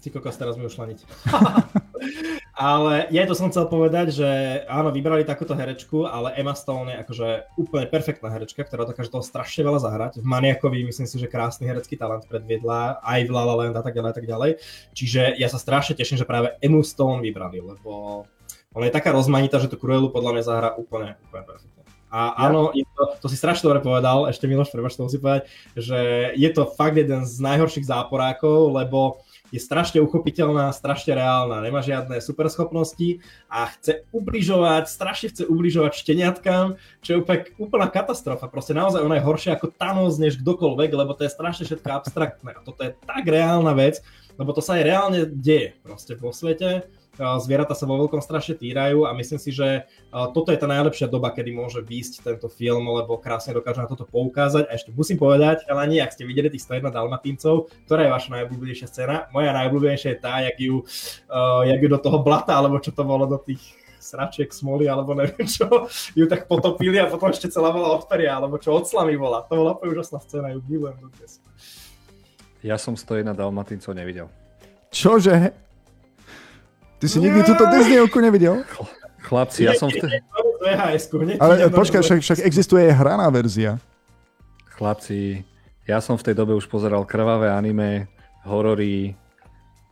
[0.05, 1.01] Ty kokos, teraz mi ušlaniť.
[2.55, 4.31] Ale ja to som chcel povedať, že
[4.71, 9.27] áno, vybrali takúto herečku, ale Emma Stone je akože úplne perfektná herečka, ktorá dokáže toho
[9.27, 10.23] strašne veľa zahrať.
[10.23, 13.83] V Maniakovi myslím si, že krásny herecký talent predviedla, aj v La La Land a
[13.83, 14.51] tak ďalej a tak ďalej.
[14.95, 18.23] Čiže ja sa strašne teším, že práve Emma Stone vybrali, lebo
[18.71, 21.83] ona je taká rozmanitá, že tú Cruelu podľa mňa zahrá úplne, úplne perfektne.
[22.15, 25.51] A áno, je to, to si strašne dobre povedal, ešte Miloš, prebač, to musím povedať,
[25.75, 25.99] že
[26.39, 32.19] je to fakt jeden z najhorších záporákov, lebo je strašne uchopiteľná, strašne reálna, nemá žiadne
[32.19, 38.51] superschopnosti a chce ubližovať, strašne chce ubližovať šteniatkám, čo je úplne, úplná katastrofa.
[38.51, 42.51] Proste naozaj ona je horšia ako Thanos než kdokoľvek, lebo to je strašne všetko abstraktné.
[42.59, 44.03] A toto je tak reálna vec,
[44.35, 49.07] lebo to sa aj reálne deje proste vo svete zvieratá sa vo veľkom strašne týrajú
[49.07, 49.87] a myslím si, že
[50.35, 54.07] toto je tá najlepšia doba, kedy môže výjsť tento film, lebo krásne dokáže na toto
[54.07, 54.67] poukázať.
[54.67, 58.31] A ešte musím povedať, ale nie, ak ste videli tých 101 Dalmatíncov, ktorá je vaša
[58.41, 59.17] najobľúbenejšia scéna?
[59.31, 63.03] Moja najobľúbenejšia je tá, jak ju, uh, jak ju do toho blata, alebo čo to
[63.07, 63.63] bolo, do tých
[64.05, 68.61] sračiek, smoly, alebo neviem čo, ju tak potopili a potom ešte celá bola odperia, alebo
[68.61, 69.49] čo od slamy bola.
[69.49, 71.41] To bola úžasná scéna, ju milujem dnes.
[72.61, 74.29] Ja som 101 Dalmatíncov nevidel.
[74.93, 75.53] Čože?
[76.99, 78.65] Ty si nikdy túto Disneyovku nevidel?
[79.25, 80.09] Chlapci, ja som v te...
[81.41, 83.77] Ale počkaj, však, však existuje aj hraná verzia.
[84.77, 85.45] Chlapci,
[85.85, 88.09] ja som v tej dobe už pozeral krvavé anime,
[88.45, 89.13] horory,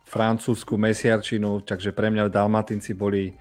[0.09, 3.33] francúzsku mesiarčinu, takže pre mňa Dalmatinci boli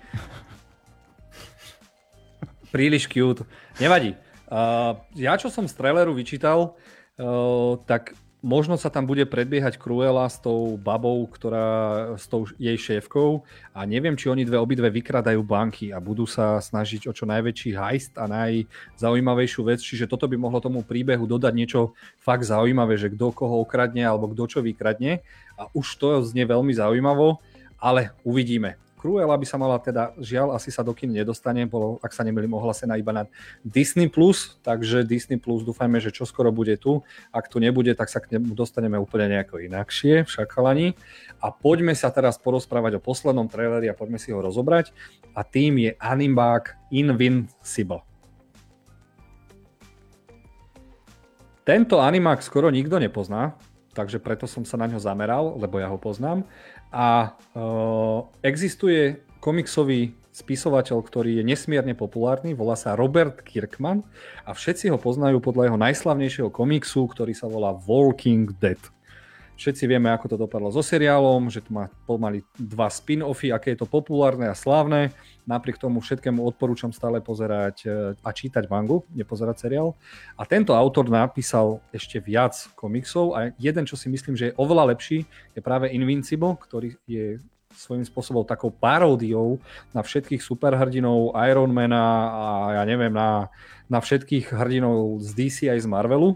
[2.72, 3.44] príliš cute.
[3.77, 4.16] Nevadí.
[4.48, 6.72] Uh, ja, čo som z traileru vyčítal,
[7.16, 12.74] uh, tak možno sa tam bude predbiehať Cruella s tou babou, ktorá s tou jej
[12.74, 13.46] šéfkou.
[13.70, 17.70] A neviem, či oni dve obidve vykradajú banky a budú sa snažiť o čo najväčší
[17.78, 23.14] heist a najzaujímavejšiu vec, čiže toto by mohlo tomu príbehu dodať niečo fakt zaujímavé, že
[23.14, 25.22] kto koho okradne alebo kto čo vykradne.
[25.57, 27.38] A už to znie veľmi zaujímavo,
[27.78, 28.83] ale uvidíme.
[29.03, 32.55] Cruella by sa mala teda, žiaľ, asi sa do kin nedostane, bolo, ak sa nemýlim,
[32.55, 33.27] ohlasená iba na
[33.67, 37.03] Disney+, Plus, takže Disney+, Plus dúfajme, že čoskoro bude tu.
[37.35, 40.95] Ak tu nebude, tak sa k nemu dostaneme úplne nejako inakšie, však chalani.
[41.43, 44.95] A poďme sa teraz porozprávať o poslednom traileri a poďme si ho rozobrať.
[45.35, 48.07] A tým je Animbák Invincible.
[51.67, 53.59] Tento animák skoro nikto nepozná,
[53.99, 56.47] takže preto som sa na ňo zameral, lebo ja ho poznám.
[56.92, 64.00] A uh, existuje komiksový spisovateľ, ktorý je nesmierne populárny, volá sa Robert Kirkman
[64.48, 68.81] a všetci ho poznajú podľa jeho najslavnejšieho komiksu, ktorý sa volá Walking Dead.
[69.62, 73.87] Všetci vieme, ako to dopadlo so seriálom, že tu má pomaly dva spin-offy, aké je
[73.87, 75.14] to populárne a slávne.
[75.46, 79.94] Napriek tomu všetkému odporúčam stále pozerať e, a čítať mangu, nepozerať seriál.
[80.35, 84.98] A tento autor napísal ešte viac komiksov a jeden, čo si myslím, že je oveľa
[84.98, 87.38] lepší, je práve Invincible, ktorý je
[87.70, 89.62] svojím spôsobom takou paródiou
[89.94, 92.03] na všetkých superhrdinov Ironmana
[92.35, 92.44] a
[92.75, 93.46] ja neviem, na,
[93.87, 96.35] na všetkých hrdinov z DC aj z Marvelu.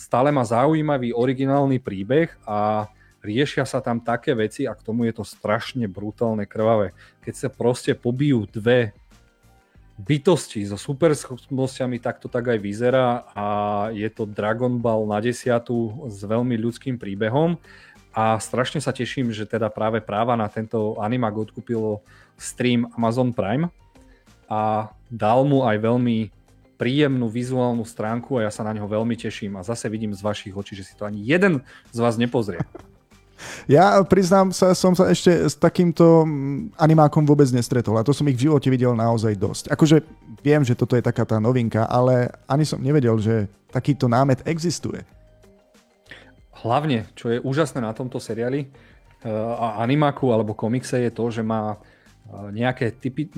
[0.00, 2.88] Stále má zaujímavý originálny príbeh a
[3.20, 6.96] riešia sa tam také veci a k tomu je to strašne brutálne krvavé.
[7.20, 8.96] Keď sa proste pobijú dve
[9.98, 13.46] bytosti so superschopnosťami, tak to tak aj vyzerá a
[13.90, 17.58] je to Dragon Ball na desiatu s veľmi ľudským príbehom
[18.14, 22.00] a strašne sa teším, že teda práve práva na tento animák odkúpilo
[22.38, 23.68] stream Amazon Prime
[24.46, 26.30] a dal mu aj veľmi
[26.78, 30.54] príjemnú vizuálnu stránku a ja sa na neho veľmi teším a zase vidím z vašich
[30.54, 31.60] očí, že si to ani jeden
[31.90, 32.62] z vás nepozrie.
[33.70, 38.26] Ja priznám sa, som sa ešte s takýmto mm, animákom vôbec nestretol a to som
[38.26, 39.64] ich v živote videl naozaj dosť.
[39.70, 40.02] Akože
[40.42, 45.06] viem, že toto je taká tá novinka, ale ani som nevedel, že takýto námet existuje.
[46.66, 51.46] Hlavne, čo je úžasné na tomto seriáli eh, a animáku alebo komikse je to, že
[51.46, 53.30] má eh, nejaké typy,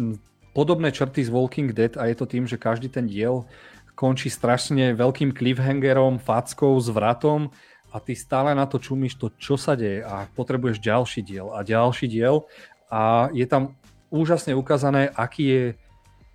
[0.52, 3.46] podobné črty z Walking Dead a je to tým, že každý ten diel
[3.94, 7.52] končí strašne veľkým cliffhangerom, fackou, zvratom
[7.92, 11.60] a ty stále na to čumíš to, čo sa deje a potrebuješ ďalší diel a
[11.60, 12.48] ďalší diel
[12.88, 13.76] a je tam
[14.10, 15.62] úžasne ukázané, aký je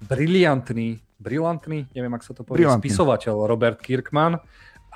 [0.05, 2.85] briliantný, brilantný, neviem, ak sa to povie, Brilantný.
[2.85, 4.39] spisovateľ Robert Kirkman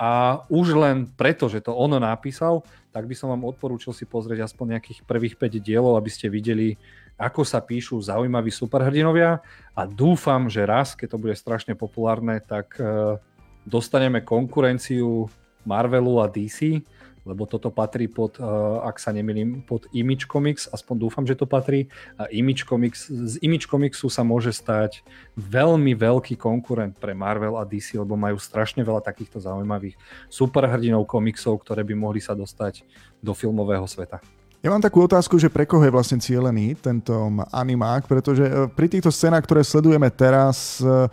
[0.00, 4.48] a už len preto, že to on napísal, tak by som vám odporúčil si pozrieť
[4.48, 6.80] aspoň nejakých prvých 5 dielov, aby ste videli,
[7.20, 9.44] ako sa píšu zaujímaví superhrdinovia
[9.76, 13.20] a dúfam, že raz, keď to bude strašne populárne, tak e,
[13.68, 15.28] dostaneme konkurenciu
[15.68, 16.80] Marvelu a DC,
[17.28, 18.48] lebo toto patrí pod, e,
[18.80, 21.92] ak sa nemýlim, pod Image Comics, aspoň dúfam, že to patrí.
[22.16, 25.04] A Image Comics, z Image Comicsu sa môže stať
[25.36, 30.00] veľmi veľký konkurent pre Marvel a DC, lebo majú strašne veľa takýchto zaujímavých
[30.32, 32.80] superhrdinov komiksov, ktoré by mohli sa dostať
[33.20, 34.39] do filmového sveta.
[34.60, 37.16] Ja mám takú otázku, že pre koho je vlastne cieľený tento
[37.48, 41.08] animák, pretože e, pri týchto scénach, ktoré sledujeme teraz, e,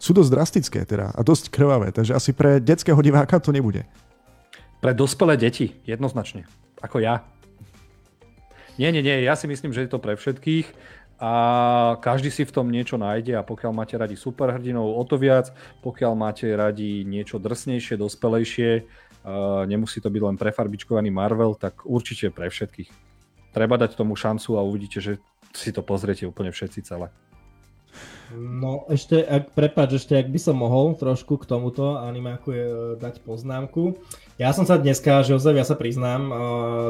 [0.00, 3.84] sú dosť drastické teda a dosť krvavé, takže asi pre detského diváka to nebude.
[4.80, 6.48] Pre dospelé deti, jednoznačne.
[6.80, 7.20] Ako ja.
[8.80, 10.72] Nie, nie, nie, ja si myslím, že je to pre všetkých
[11.20, 11.32] a
[12.00, 16.12] každý si v tom niečo nájde a pokiaľ máte radi superhrdinov, o to viac, pokiaľ
[16.12, 18.88] máte radi niečo drsnejšie, dospelejšie,
[19.66, 22.90] nemusí to byť len prefarbičkovaný Marvel, tak určite pre všetkých.
[23.50, 25.12] Treba dať tomu šancu a uvidíte, že
[25.56, 27.08] si to pozriete úplne všetci celé.
[28.34, 32.66] No ešte, ak, prepáč, ešte ak by som mohol trošku k tomuto animáku je,
[32.98, 34.02] dať poznámku.
[34.34, 36.36] Ja som sa dneska, Jozef, ja sa priznám, uh,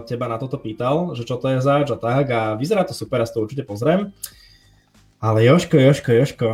[0.09, 3.20] teba na toto pýtal, že čo to je zač a tak a vyzerá to super,
[3.20, 4.16] ja to určite pozriem.
[5.20, 6.49] Ale Joško, Joško, Joško,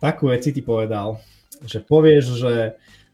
[0.00, 1.20] takú vec si ty povedal,
[1.62, 2.54] že povieš, že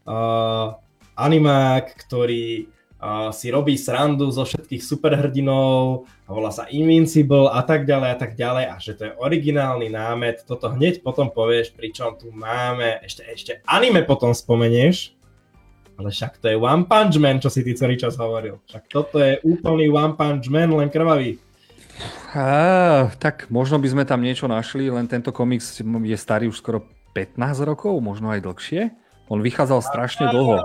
[0.07, 0.80] uh,
[1.17, 2.69] animák, ktorý
[3.01, 8.31] uh, si robí srandu zo všetkých superhrdinov, volá sa Invincible a tak ďalej a tak
[8.37, 13.25] ďalej a že to je originálny námet, toto hneď potom povieš, pričom tu máme, ešte,
[13.25, 15.17] ešte anime potom spomenieš,
[15.99, 18.57] ale však to je One Punch Man, čo si ty celý čas hovoril.
[18.65, 21.37] Však toto je úplný One Punch Man, len krvavý.
[22.33, 26.87] Á, tak možno by sme tam niečo našli, len tento komiks je starý už skoro
[27.13, 28.81] 15 rokov, možno aj dlhšie.
[29.29, 30.63] On vychádzal strašne dlho.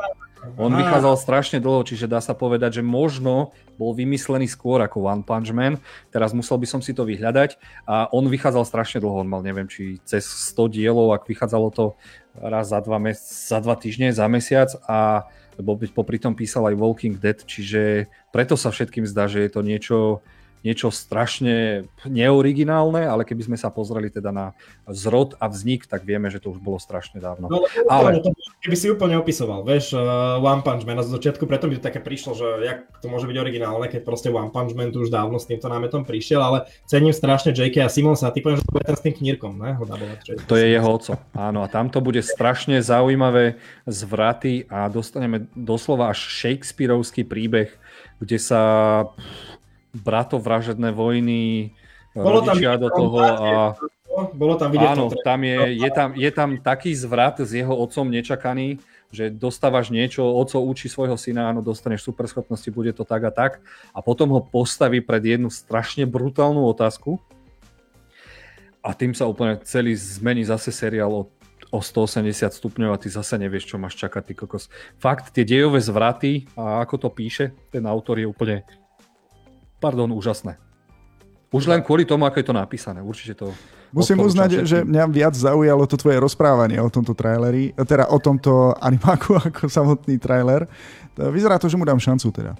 [0.54, 0.78] On Aha.
[0.86, 5.50] vychádzal strašne dlho, čiže dá sa povedať, že možno bol vymyslený skôr ako One Punch
[5.50, 5.82] Man.
[6.14, 7.58] Teraz musel by som si to vyhľadať.
[7.90, 11.84] A on vychádzal strašne dlho, on mal neviem, či cez 100 dielov, ak vychádzalo to
[12.38, 16.76] raz za dva, mes- za dva týždne, za mesiac a lebo popri tom písal aj
[16.76, 19.96] Walking Dead, čiže preto sa všetkým zdá, že je to niečo
[20.66, 24.46] niečo strašne neoriginálne, ale keby sme sa pozreli teda na
[24.90, 27.46] zrod a vznik, tak vieme, že to už bolo strašne dávno.
[27.46, 28.18] No, ale...
[28.58, 32.02] Keby si úplne opisoval, vieš, uh, One Punch Man na začiatku, preto mi to také
[32.02, 35.38] prišlo, že jak to môže byť originálne, keď proste One Punch Man tu už dávno
[35.38, 36.58] s týmto námetom prišiel, ale
[36.90, 37.86] cením strašne J.K.
[37.86, 39.78] a Simonsa a ty poviem, že to bude ten s tým knírkom, ne?
[40.50, 46.10] To je jeho oco, áno, a tam to bude strašne zaujímavé zvraty a dostaneme doslova
[46.10, 47.70] až Shakespeareovský príbeh,
[48.18, 48.60] kde sa
[49.96, 51.72] bratovražedné vojny
[52.16, 53.76] bolo rodičia do toho a...
[54.32, 58.08] Bolo tam vidieť Áno, tam je, je, tam, je tam taký zvrat s jeho otcom
[58.08, 58.80] nečakaný,
[59.12, 63.60] že dostávaš niečo, oco učí svojho syna, áno, dostaneš superschopnosti, bude to tak a tak.
[63.92, 67.20] A potom ho postaví pred jednu strašne brutálnu otázku
[68.80, 71.22] a tým sa úplne celý zmení zase seriál o,
[71.68, 74.72] o 180 stupňov a ty zase nevieš, čo máš čakať, ty kokos.
[74.96, 78.64] Fakt, tie dejové zvraty a ako to píše, ten autor je úplne
[79.86, 80.58] pardon, úžasné.
[81.54, 82.98] Už len kvôli tomu, ako je to napísané.
[82.98, 83.54] Určite to...
[83.94, 88.74] Musím uznať, že mňa viac zaujalo to tvoje rozprávanie o tomto traileri, teda o tomto
[88.82, 90.66] animáku ako samotný trailer.
[91.14, 92.58] Vyzerá to, že mu dám šancu teda.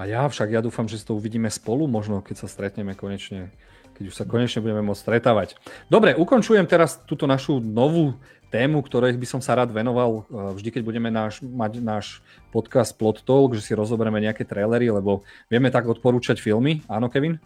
[0.00, 3.52] A ja však, ja dúfam, že to uvidíme spolu, možno keď sa stretneme konečne,
[3.98, 5.58] keď už sa konečne budeme môcť stretávať.
[5.92, 8.16] Dobre, ukončujem teraz túto našu novú
[8.48, 12.96] tému, ktorej by som sa rád venoval eh, vždy, keď budeme náš, mať náš podcast
[12.96, 16.80] Plot Talk, že si rozoberieme nejaké trailery, lebo vieme tak odporúčať filmy.
[16.88, 17.36] Áno, Kevin?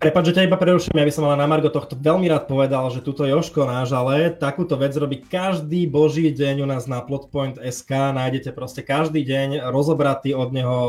[0.00, 2.88] Prepač, že ťa iba preruším, ja by som ale na Margo tohto veľmi rád povedal,
[2.88, 7.92] že túto Joško náš, ale takúto vec robí každý boží deň u nás na plotpoint.sk,
[7.92, 10.80] nájdete proste každý deň rozobratý od neho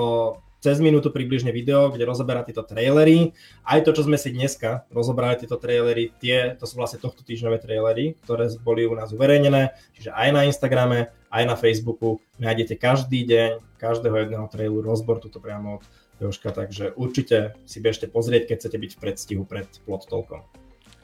[0.61, 3.33] cez minútu približne video, kde rozoberá tieto trailery.
[3.65, 7.57] Aj to, čo sme si dneska rozobrali, tieto trailery, tie, to sú vlastne tohto týždňové
[7.57, 13.25] trailery, ktoré boli u nás uverejnené, čiže aj na Instagrame, aj na Facebooku nájdete každý
[13.25, 15.83] deň, každého jedného traileru rozbor tuto priamo od
[16.21, 20.60] Joška, takže určite si bežte pozrieť, keď chcete byť v predstihu pred plot toľkom.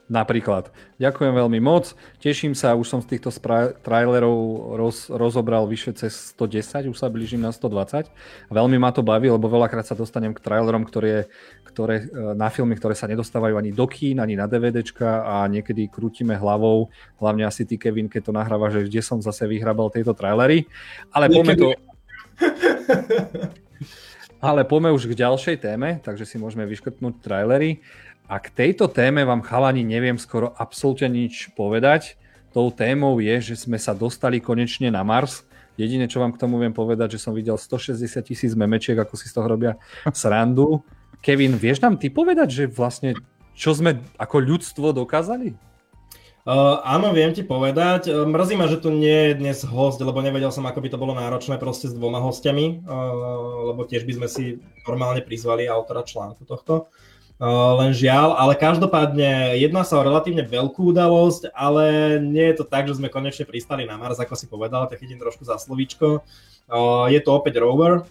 [0.07, 0.71] Napríklad.
[1.03, 1.91] Ďakujem veľmi moc.
[2.23, 4.39] Teším sa, už som z týchto spra- trailerov
[4.79, 8.07] roz, rozobral vyše cez 110, už sa blížim na 120.
[8.47, 11.27] Veľmi ma to baví, lebo veľakrát sa dostanem k trailerom, ktoré,
[11.67, 15.91] ktoré, e, na filmy, ktoré sa nedostávajú ani do kín, ani na DVDčka a niekedy
[15.91, 16.87] krútime hlavou,
[17.19, 20.71] hlavne asi ty Kevin, keď to nahráva, že kde som zase vyhrabal tieto trailery.
[21.11, 21.67] Ale poďme to...
[24.37, 27.81] Ale poďme už k ďalšej téme, takže si môžeme vyškrtnúť trailery.
[28.27, 32.19] A k tejto téme vám chalani neviem skoro absolútne nič povedať.
[32.51, 35.47] Tou témou je, že sme sa dostali konečne na Mars.
[35.79, 39.31] Jediné, čo vám k tomu viem povedať, že som videl 160 tisíc memečiek, ako si
[39.31, 39.79] z toho robia
[40.11, 40.83] srandu.
[41.23, 43.15] Kevin, vieš nám ty povedať, že vlastne
[43.55, 45.55] čo sme ako ľudstvo dokázali?
[46.47, 48.07] Uh, áno, viem ti povedať.
[48.07, 50.99] Uh, mrzí ma, že tu nie je dnes host, lebo nevedel som, ako by to
[50.99, 54.43] bolo náročné proste s dvoma hostiami, uh, lebo tiež by sme si
[54.87, 56.87] normálne prizvali autora článku tohto.
[57.37, 62.65] Eh, len žiaľ, ale každopádne jedná sa o relatívne veľkú udalosť, ale nie je to
[62.65, 66.25] tak, že sme konečne pristali na Mars, ako si povedal, tak idem trošku za slovíčko.
[66.25, 68.09] Eh, je to opäť rover,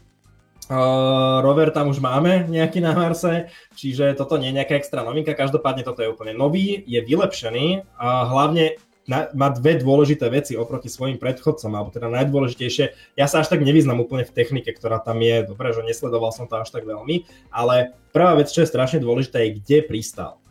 [0.67, 5.31] Uh, rover tam už máme nejaký na Marse, čiže toto nie je nejaká extra novinka,
[5.31, 8.75] každopádne toto je úplne nový, je vylepšený hlavne
[9.07, 13.17] na, má dve dôležité veci oproti svojim predchodcom, alebo teda najdôležitejšie.
[13.19, 16.51] Ja sa až tak nevyznam úplne v technike, ktorá tam je, dobre, že nesledoval som
[16.51, 20.43] to až tak veľmi, ale prvá vec, čo je strašne dôležitá, je kde pristal.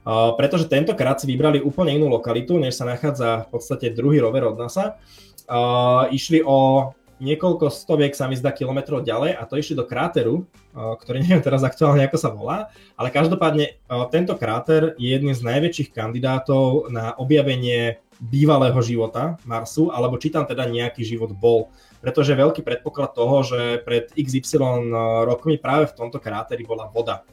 [0.00, 4.48] Uh, pretože tentokrát si vybrali úplne inú lokalitu, než sa nachádza v podstate druhý rover
[4.48, 4.96] od NASA.
[5.44, 6.90] Uh, išli o
[7.20, 11.62] niekoľko stoviek sa mi zdá kilometrov ďalej a to išli do kráteru, ktorý neviem teraz
[11.62, 13.78] aktuálne ako sa volá, ale každopádne
[14.10, 20.44] tento kráter je jedným z najväčších kandidátov na objavenie bývalého života Marsu, alebo či tam
[20.44, 21.72] teda nejaký život bol.
[22.00, 24.92] Pretože veľký predpoklad toho, že pred XY
[25.24, 27.24] rokmi práve v tomto kráteri bola voda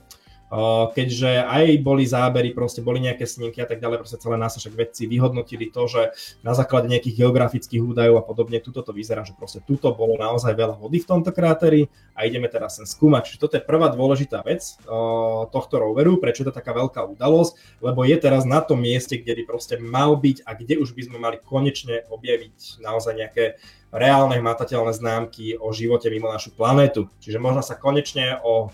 [0.95, 4.79] keďže aj boli zábery, proste boli nejaké snímky a tak ďalej, proste celé nás však
[4.79, 9.36] vedci vyhodnotili to, že na základe nejakých geografických údajov a podobne, tuto to vyzerá, že
[9.36, 13.27] proste tuto bolo naozaj veľa vody v tomto kráteri a ideme teraz sem skúmať.
[13.27, 14.63] Čiže toto je prvá dôležitá vec
[15.51, 19.43] tohto roveru, prečo to taká veľká udalosť, lebo je teraz na tom mieste, kde by
[19.43, 23.60] proste mal byť a kde už by sme mali konečne objaviť naozaj nejaké
[23.91, 27.12] reálne hmatateľné známky o živote mimo našu planétu.
[27.19, 28.71] Čiže možno sa konečne o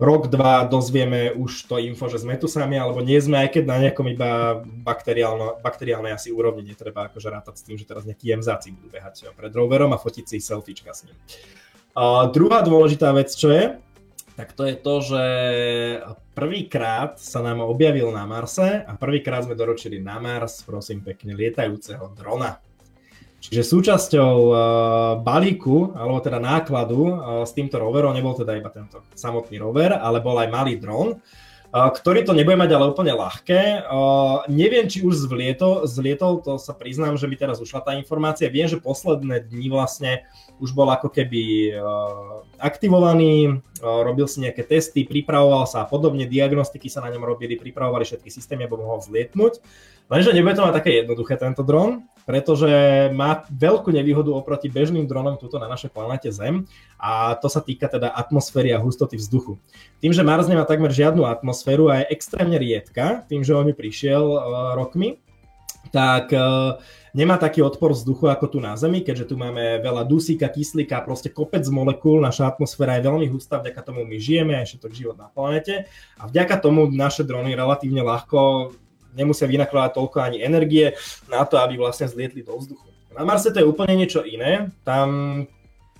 [0.00, 3.64] rok, dva dozvieme už to info, že sme tu sami, alebo nie sme, aj keď
[3.68, 4.64] na nejakom iba
[5.60, 9.52] bakteriálnej asi úrovni netreba akože rátať s tým, že teraz nejakí jemzáci budú behať pred
[9.52, 11.16] roverom a fotiť si selfiečka s ním.
[11.92, 13.76] A druhá dôležitá vec, čo je,
[14.40, 15.24] tak to je to, že
[16.32, 22.16] prvýkrát sa nám objavil na Marse a prvýkrát sme doručili na Mars, prosím pekne, lietajúceho
[22.16, 22.56] drona.
[23.40, 24.60] Čiže súčasťou uh,
[25.24, 27.14] balíku, alebo teda nákladu uh,
[27.48, 31.16] s týmto roverom nebol teda iba tento samotný rover, ale bol aj malý dron,
[31.70, 33.86] ktorý to nebude mať ale úplne ľahké.
[34.50, 38.50] Neviem, či už zlietol, zlietol, to sa priznám, že mi teraz ušla tá informácia.
[38.50, 40.26] Viem, že posledné dni vlastne
[40.58, 41.70] už bol ako keby
[42.58, 48.02] aktivovaný, robil si nejaké testy, pripravoval sa a podobne, diagnostiky sa na ňom robili, pripravovali
[48.02, 49.62] všetky systémy, aby mohol zlietnúť.
[50.10, 52.66] Lenže nebude to mať také jednoduché tento dron, pretože
[53.14, 56.66] má veľkú nevýhodu oproti bežným dronom tuto na našej planete Zem
[56.98, 59.62] a to sa týka teda atmosféry a hustoty vzduchu.
[60.02, 63.74] Tým, že Mars nemá takmer žiadnu atmosféru a je extrémne riedka, tým, že on ju
[63.78, 64.40] prišiel uh,
[64.74, 65.22] rokmi,
[65.94, 66.82] tak uh,
[67.14, 71.30] nemá taký odpor vzduchu ako tu na Zemi, keďže tu máme veľa dusíka, kyslíka, proste
[71.30, 75.30] kopec molekúl, naša atmosféra je veľmi hustá, vďaka tomu my žijeme a všetok život na
[75.30, 75.86] planete
[76.18, 78.70] a vďaka tomu naše drony relatívne ľahko
[79.16, 80.94] nemusia vynakladať toľko ani energie
[81.26, 82.86] na to, aby vlastne zlietli do vzduchu.
[83.16, 85.44] Na Marse to je úplne niečo iné, tam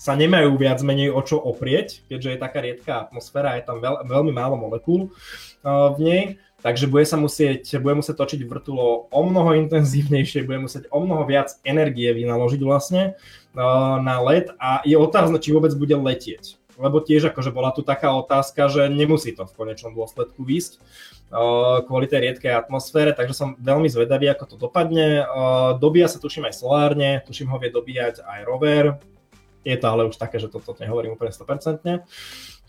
[0.01, 4.07] sa nemajú viac menej o čo oprieť, keďže je taká riedká atmosféra, je tam veľ,
[4.09, 5.13] veľmi málo molekúl
[5.67, 6.23] v nej,
[6.65, 11.27] takže bude sa musieť, bude musieť točiť vrtulo o mnoho intenzívnejšie, bude musieť o mnoho
[11.29, 13.19] viac energie vynaložiť vlastne
[14.01, 16.60] na let a je otázne, či vôbec bude letieť.
[16.81, 20.81] Lebo tiež akože bola tu taká otázka, že nemusí to v konečnom dôsledku výsť
[21.87, 25.23] kvôli tej riedkej atmosfére, takže som veľmi zvedavý, ako to dopadne.
[25.79, 28.99] Dobíja sa tuším aj solárne, tuším ho vie dobíjať aj rover.
[29.63, 32.03] Je to ale už také, že toto nehovorím úplne 100%.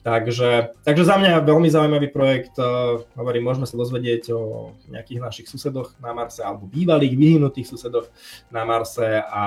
[0.02, 2.58] Takže, takže za mňa veľmi zaujímavý projekt.
[3.18, 8.14] Hovorím, môžeme sa dozvedieť o nejakých našich susedoch na Marse alebo bývalých vyhnutých susedoch
[8.54, 9.46] na Marse a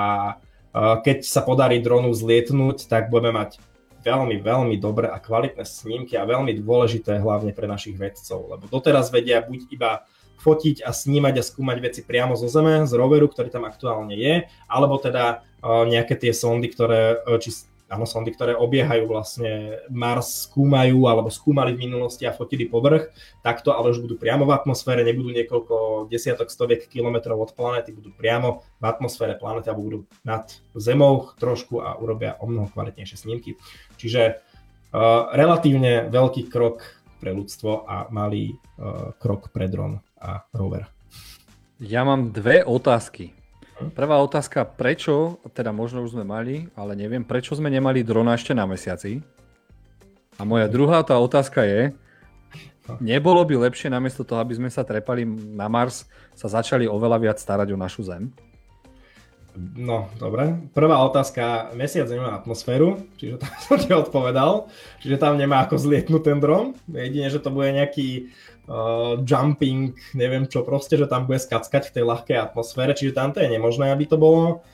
[0.75, 3.63] keď sa podarí dronu zlietnúť, tak budeme mať
[4.05, 9.09] veľmi, veľmi dobré a kvalitné snímky a veľmi dôležité hlavne pre našich vedcov, lebo doteraz
[9.09, 10.05] vedia buď iba
[10.45, 14.45] fotiť a snímať a skúmať veci priamo zo Zeme, z roveru, ktorý tam aktuálne je,
[14.69, 17.65] alebo teda uh, nejaké tie sondy, ktoré, uh, či
[17.95, 23.15] áno, sondy, ktoré obiehajú vlastne Mars, skúmajú alebo skúmali v minulosti a fotili povrch,
[23.47, 28.11] takto ale už budú priamo v atmosfére, nebudú niekoľko desiatok, stoviek kilometrov od planéty, budú
[28.11, 33.55] priamo v atmosfére planety alebo budú nad Zemou trošku a urobia o mnoho kvalitnejšie snímky.
[33.95, 36.83] Čiže uh, relatívne veľký krok
[37.23, 40.91] pre ľudstvo a malý uh, krok pre dron a rover.
[41.79, 43.44] Ja mám dve otázky.
[43.75, 48.55] Prvá otázka, prečo, teda možno už sme mali, ale neviem, prečo sme nemali drona ešte
[48.55, 49.19] na mesiaci?
[50.39, 51.91] A moja druhá tá otázka je,
[53.03, 56.07] nebolo by lepšie namiesto toho, aby sme sa trepali na Mars,
[56.39, 58.31] sa začali oveľa viac starať o našu Zem?
[59.55, 60.67] No, dobre.
[60.75, 61.71] Prvá otázka.
[61.79, 64.67] Mesiac nemá atmosféru, čiže tam som ti odpovedal.
[64.99, 66.75] Čiže tam nemá ako zlietnúť ten dron.
[66.91, 68.35] Jedine, že to bude nejaký
[68.69, 73.33] uh, jumping, neviem čo proste, že tam bude skackať v tej ľahkej atmosfére, čiže tam
[73.33, 74.65] to je nemožné, aby to bolo.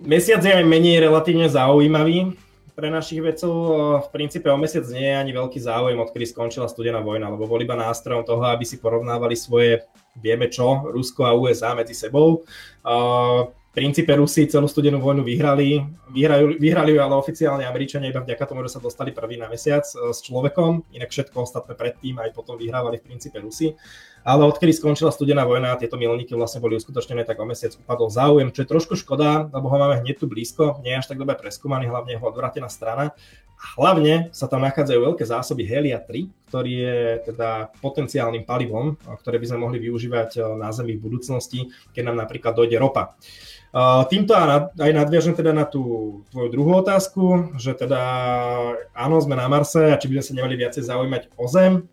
[0.00, 2.32] Mesiac je aj menej relatívne zaujímavý
[2.72, 3.52] pre našich vedcov.
[4.00, 7.60] V princípe o mesiac nie je ani veľký záujem, odkedy skončila studená vojna, lebo bol
[7.60, 9.84] iba nástrojom toho, aby si porovnávali svoje,
[10.16, 12.48] vieme čo, Rusko a USA medzi sebou.
[12.80, 15.78] Uh, princípe Rusi celú studenú vojnu vyhrali,
[16.10, 20.10] vyhrali, vyhrali ale oficiálne Američania iba vďaka tomu, že sa dostali prvý na mesiac e,
[20.10, 23.78] s človekom, inak všetko ostatné predtým aj potom vyhrávali v princípe Rusi.
[24.20, 28.12] Ale odkedy skončila studená vojna a tieto milníky vlastne boli uskutočnené, tak o mesiac upadol
[28.12, 31.16] záujem, čo je trošku škoda, lebo ho máme hneď tu blízko, nie je až tak
[31.16, 33.16] dobre preskúmaný, hlavne jeho odvratená strana.
[33.60, 36.98] Hlavne sa tam nachádzajú veľké zásoby Helia 3, ktorý je
[37.28, 42.24] teda potenciálnym palivom, ktoré by sme mohli využívať e, na Zemi v budúcnosti, keď nám
[42.24, 43.14] napríklad dojde ropa.
[44.10, 48.02] Týmto aj nadviažem teda na tú tvoju druhú otázku, že teda
[48.90, 51.86] áno, sme na Marse a či by sme sa nemali viacej zaujímať o Zem.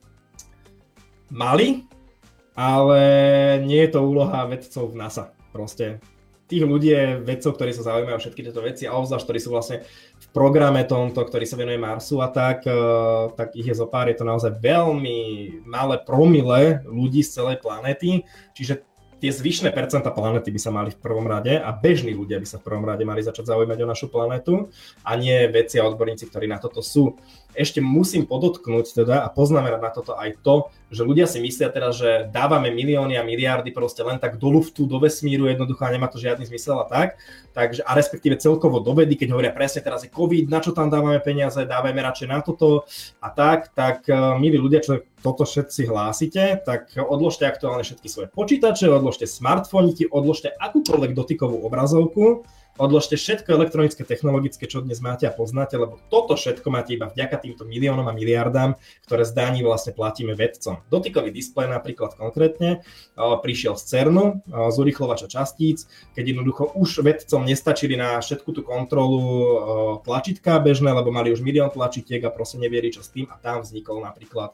[1.30, 1.86] Mali,
[2.58, 3.02] ale
[3.62, 5.30] nie je to úloha vedcov v NASA.
[5.54, 6.02] Proste
[6.50, 9.84] tých ľudí je vedcov, ktorí sa zaujímajú všetky tieto veci a obzvlášť, ktorí sú vlastne
[10.38, 12.78] programe tomto, ktorý sa venuje Marsu a tak, e,
[13.34, 15.18] tak ich je zo pár, je to naozaj veľmi
[15.66, 18.22] malé promile ľudí z celej planéty,
[18.54, 18.86] čiže
[19.18, 22.62] tie zvyšné percenta planety by sa mali v prvom rade a bežní ľudia by sa
[22.62, 24.70] v prvom rade mali začať zaujímať o našu planetu
[25.02, 27.18] a nie vedci a odborníci, ktorí na toto sú.
[27.58, 31.98] Ešte musím podotknúť teda a poznamenať na toto aj to, že ľudia si myslia teraz,
[31.98, 36.08] že dávame milióny a miliardy proste len tak do luftu, do vesmíru, jednoducho a nemá
[36.08, 37.18] to žiadny zmysel a tak.
[37.52, 40.88] Takže, a respektíve celkovo do vedy, keď hovoria presne teraz je COVID, na čo tam
[40.88, 42.86] dávame peniaze, dávame radšej na toto
[43.20, 48.30] a tak, tak uh, milí ľudia, čo toto všetci hlásite, tak odložte aktuálne všetky svoje
[48.30, 52.46] počítače, odložte smartfóniky, odložte akúkoľvek dotykovú obrazovku
[52.78, 57.42] odložte všetko elektronické, technologické, čo dnes máte a poznáte, lebo toto všetko máte iba vďaka
[57.42, 58.78] týmto miliónom a miliardám,
[59.10, 60.86] ktoré zdaní vlastne platíme vedcom.
[60.94, 62.86] Dotykový displej napríklad konkrétne
[63.18, 69.26] prišiel z CERNu, z urychlovača častíc, keď jednoducho už vedcom nestačili na všetku tú kontrolu
[70.06, 73.66] tlačítka bežné, lebo mali už milión tlačitiek a proste nevieri čo s tým a tam
[73.66, 74.54] vznikol napríklad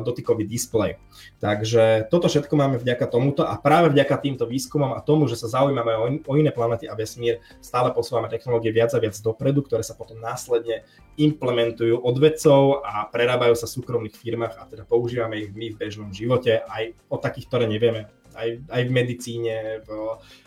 [0.00, 0.96] dotykový displej.
[1.44, 5.52] Takže toto všetko máme vďaka tomuto a práve vďaka týmto výskumom a tomu, že sa
[5.60, 9.98] zaujímame o iné planety a vesmír, stále posúvame technológie viac a viac dopredu, ktoré sa
[9.98, 10.86] potom následne
[11.20, 15.80] implementujú od vedcov a prerábajú sa v súkromných firmách a teda používame ich my v
[15.80, 19.90] bežnom živote, aj o takých, ktoré nevieme, aj, aj v medicíne, v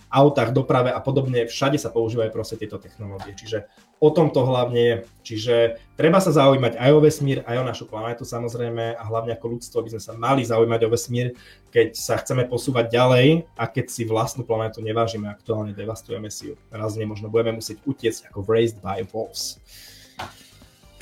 [0.10, 3.36] autách, doprave a podobne, všade sa používajú proste tieto technológie.
[3.36, 3.68] Čiže
[4.00, 4.96] o tom to hlavne je.
[5.26, 5.56] Čiže
[5.98, 9.82] treba sa zaujímať aj o vesmír, aj o našu planetu samozrejme a hlavne ako ľudstvo
[9.82, 11.34] by sme sa mali zaujímať o vesmír,
[11.74, 16.56] keď sa chceme posúvať ďalej a keď si vlastnú planetu nevážime, aktuálne devastujeme si ju.
[16.70, 19.58] Raz nemožno budeme musieť utiecť ako Raised by Wolves.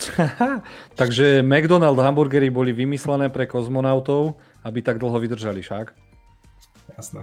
[1.00, 6.12] Takže McDonald hamburgery boli vymyslené pre kozmonautov, aby tak dlho vydržali však?
[6.94, 7.22] Jasné.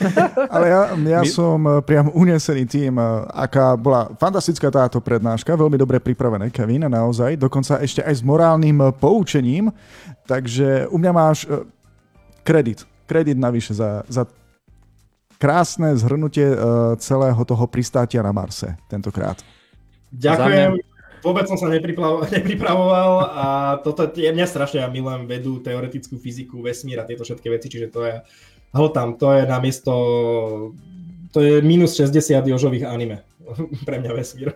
[0.54, 1.28] Ale ja, ja My...
[1.28, 6.88] som eh, priam unesený tým, eh, aká bola fantastická táto prednáška, veľmi dobre pripravené, Kevin,
[6.90, 9.70] naozaj, dokonca ešte aj s morálnym eh, poučením,
[10.26, 11.46] takže u mňa máš
[12.42, 14.26] kredit, kredit navyše za, za
[15.36, 16.48] krásne zhrnutie
[16.96, 19.36] celého toho pristátia na Marse tentokrát.
[20.08, 20.80] Ďakujem.
[21.20, 21.66] Vôbec som sa
[22.36, 23.46] nepripravoval a
[23.82, 27.90] toto je mňa strašne, ja milujem vedu, teoretickú fyziku, vesmír a tieto všetky veci, čiže
[27.90, 28.14] to je
[28.92, 29.92] tam, to je namiesto,
[31.32, 33.24] to je minus 60 jožových anime.
[33.88, 34.52] Pre mňa vesmír.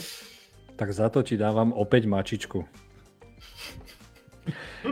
[0.78, 2.66] tak za to ti dávam opäť mačičku.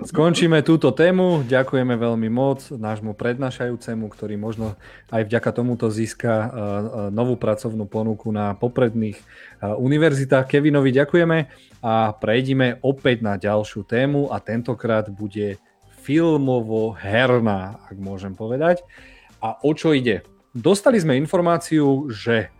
[0.03, 1.47] Skončíme túto tému.
[1.47, 4.75] Ďakujeme veľmi moc nášmu prednášajúcemu, ktorý možno
[5.15, 6.51] aj vďaka tomuto získa uh, uh,
[7.15, 10.51] novú pracovnú ponuku na popredných uh, univerzitách.
[10.51, 11.39] Kevinovi ďakujeme
[11.79, 15.63] a prejdime opäť na ďalšiu tému a tentokrát bude
[16.05, 18.85] filmovo-herná, ak môžem povedať.
[19.41, 20.21] A o čo ide?
[20.53, 22.53] Dostali sme informáciu, že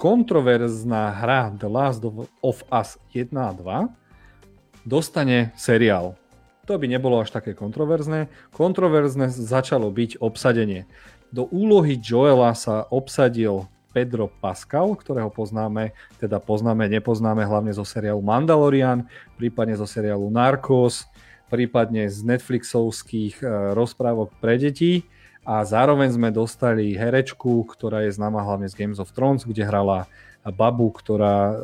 [0.00, 2.02] kontroverzná hra The Last
[2.42, 6.16] of Us 1 a 2 dostane seriál.
[6.64, 8.32] To by nebolo až také kontroverzné.
[8.56, 10.88] Kontroverzné začalo byť obsadenie.
[11.28, 18.18] Do úlohy Joela sa obsadil Pedro Pascal, ktorého poznáme, teda poznáme, nepoznáme hlavne zo seriálu
[18.18, 19.06] Mandalorian,
[19.38, 21.06] prípadne zo seriálu Narcos,
[21.52, 25.04] prípadne z Netflixovských e, rozprávok pre deti
[25.44, 30.08] a zároveň sme dostali herečku, ktorá je známa hlavne z Games of Thrones, kde hrala
[30.52, 31.54] babu, ktorá e,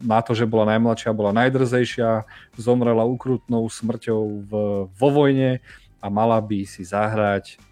[0.00, 2.24] na to, že bola najmladšia, bola najdrzejšia,
[2.56, 4.52] zomrela ukrutnou smrťou v,
[4.88, 5.60] vo vojne
[6.02, 7.62] a mala by si zahrať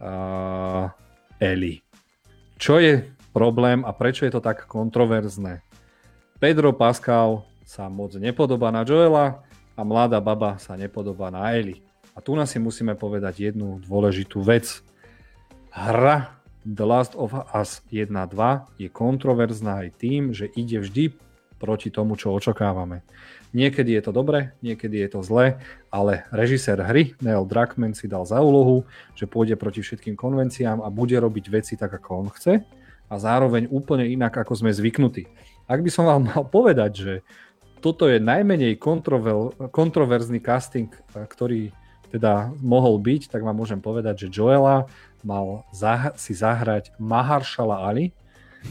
[0.00, 0.88] uh,
[1.36, 1.84] Ellie.
[2.56, 3.04] Čo je
[3.36, 5.60] problém a prečo je to tak kontroverzné?
[6.40, 9.44] Pedro Pascal sa moc nepodobá na Joela,
[9.74, 11.82] a mladá baba sa nepodobá na Eli.
[12.14, 14.82] A tu si musíme povedať jednu dôležitú vec.
[15.74, 16.30] Hra
[16.62, 18.14] The Last of Us 1.2
[18.78, 21.12] je kontroverzná aj tým, že ide vždy
[21.58, 23.02] proti tomu, čo očakávame.
[23.54, 25.58] Niekedy je to dobre, niekedy je to zle,
[25.90, 28.82] ale režisér hry Neil Druckmann si dal za úlohu,
[29.14, 32.62] že pôjde proti všetkým konvenciám a bude robiť veci tak, ako on chce
[33.10, 35.28] a zároveň úplne inak, ako sme zvyknutí.
[35.64, 37.14] Ak by som vám mal povedať, že
[37.84, 41.68] toto je najmenej kontrover, kontroverzný casting, eh, ktorý
[42.08, 44.88] teda mohol byť, tak vám môžem povedať, že Joela
[45.20, 48.16] mal zah- si zahrať Maharshala Ali,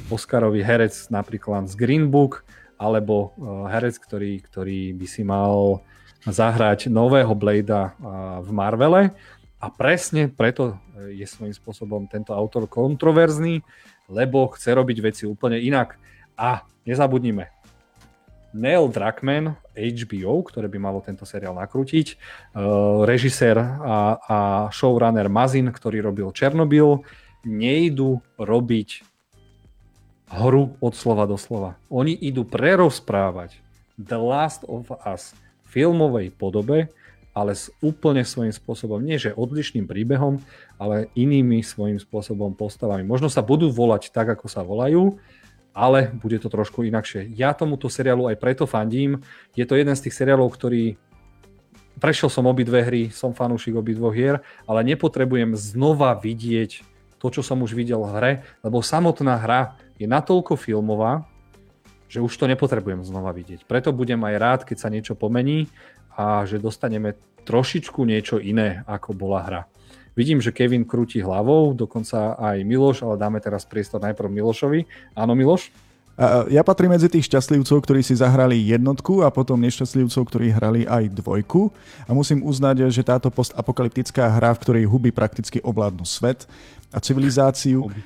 [0.09, 2.41] Oscarový herec napríklad z Green Book,
[2.81, 5.85] alebo uh, herec, ktorý, ktorý by si mal
[6.25, 9.13] zahrať nového Bladea uh, v Marvele.
[9.61, 10.81] A presne preto
[11.13, 13.61] je svojím spôsobom tento autor kontroverzný,
[14.09, 15.95] lebo chce robiť veci úplne inak.
[16.33, 17.52] A nezabudnime,
[18.53, 24.37] Neil Druckmann, HBO, ktoré by malo tento seriál nakrútiť, uh, režisér a, a
[24.69, 27.01] showrunner Mazin, ktorý robil Černobyl,
[27.43, 29.03] nejdu robiť
[30.33, 31.77] hru od slova do slova.
[31.89, 33.59] Oni idú prerozprávať
[33.99, 36.89] The Last of Us v filmovej podobe,
[37.33, 40.37] ale s úplne svojím spôsobom, nie že odlišným príbehom,
[40.77, 43.01] ale inými svojím spôsobom postavami.
[43.01, 45.17] Možno sa budú volať tak, ako sa volajú,
[45.73, 47.33] ale bude to trošku inakšie.
[47.33, 49.25] Ja tomuto seriálu aj preto fandím.
[49.57, 50.95] Je to jeden z tých seriálov, ktorý
[51.97, 56.85] prešiel som obidve hry, som fanúšik obidvoch hier, ale nepotrebujem znova vidieť
[57.17, 61.23] to, čo som už videl v hre, lebo samotná hra je natoľko filmová,
[62.11, 63.65] že už to nepotrebujem znova vidieť.
[63.65, 65.71] Preto budem aj rád, keď sa niečo pomení
[66.13, 67.17] a že dostaneme
[67.47, 69.61] trošičku niečo iné, ako bola hra.
[70.13, 74.85] Vidím, že Kevin krúti hlavou, dokonca aj Miloš, ale dáme teraz priestor najprv Milošovi.
[75.17, 75.73] Áno, Miloš?
[76.53, 81.09] Ja patrím medzi tých šťastlivcov, ktorí si zahrali jednotku a potom nešťastlivcov, ktorí hrali aj
[81.09, 81.73] dvojku.
[82.05, 86.45] A musím uznať, že táto postapokalyptická hra, v ktorej huby prakticky ovládnu svet
[86.93, 87.99] a civilizáciu, huby.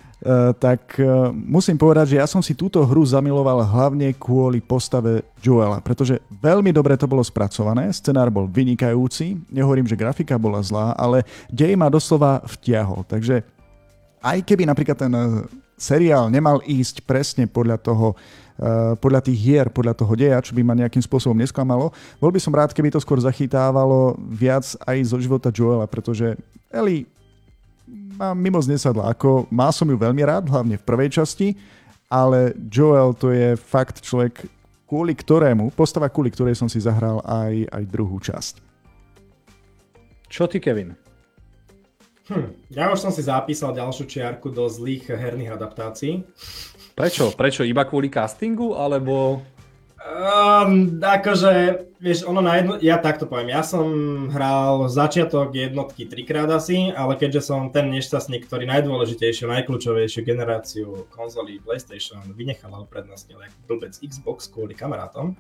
[0.58, 0.98] tak
[1.36, 6.74] musím povedať, že ja som si túto hru zamiloval hlavne kvôli postave Joela, pretože veľmi
[6.74, 11.92] dobre to bolo spracované, scenár bol vynikajúci, nehovorím, že grafika bola zlá, ale dej ma
[11.92, 13.06] doslova vtiahol.
[13.06, 13.46] Takže
[14.24, 15.14] aj keby napríklad ten
[15.78, 18.18] seriál nemal ísť presne podľa toho,
[18.98, 21.94] podľa tých hier, podľa toho deja, čo by ma nejakým spôsobom nesklamalo.
[22.18, 26.34] Bol by som rád, keby to skôr zachytávalo viac aj zo života Joela, pretože
[26.74, 27.06] Ellie
[27.88, 29.10] ma mimo znesadla.
[29.16, 31.56] Ako, má som ju veľmi rád, hlavne v prvej časti,
[32.12, 34.48] ale Joel to je fakt človek,
[34.88, 38.64] kvôli ktorému, postava kvôli ktorej som si zahral aj, aj druhú časť.
[40.28, 40.96] Čo ty, Kevin?
[42.28, 46.28] Hm, ja už som si zapísal ďalšiu čiarku do zlých herných adaptácií.
[46.92, 47.32] Prečo?
[47.32, 47.64] Prečo?
[47.64, 49.40] Iba kvôli castingu, alebo...
[50.08, 53.86] Um, akože, vieš, ono na jedno, ja takto poviem, ja som
[54.32, 61.60] hral začiatok jednotky trikrát asi, ale keďže som ten nešťastník, ktorý najdôležitejšiu, najkľúčovejšiu generáciu konzolí
[61.60, 65.36] PlayStation vynechal a uprednostnil ako blbec Xbox kvôli kamarátom,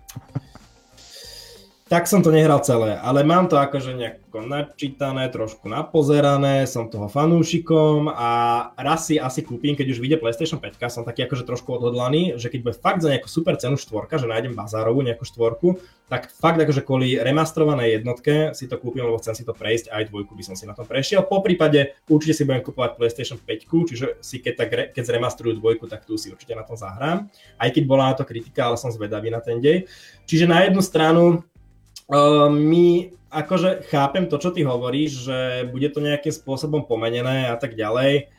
[1.87, 7.07] tak som to nehral celé, ale mám to akože nejako načítané, trošku napozerané, som toho
[7.07, 8.29] fanúšikom a
[8.75, 12.51] raz si asi kúpim, keď už vyjde PlayStation 5, som taký akože trošku odhodlaný, že
[12.51, 15.79] keď bude fakt za nejakú super cenu štvorka, že nájdem bazárovú nejakú štvorku,
[16.11, 20.07] tak fakt akože kvôli remastrovanej jednotke si to kúpim, lebo chcem si to prejsť, aj
[20.11, 21.23] dvojku by som si na tom prešiel.
[21.23, 25.87] Po prípade určite si budem kupovať PlayStation 5, čiže si keď, tak, keď zremastrujú dvojku,
[25.87, 27.27] tak tu si určite na tom zahrám.
[27.59, 29.87] Aj keď bola na to kritika, ale som zvedavý na ten dej.
[30.23, 31.43] Čiže na jednu stranu
[32.07, 35.37] Uh, my akože chápem to, čo ty hovoríš, že
[35.67, 38.31] bude to nejakým spôsobom pomenené a tak ďalej,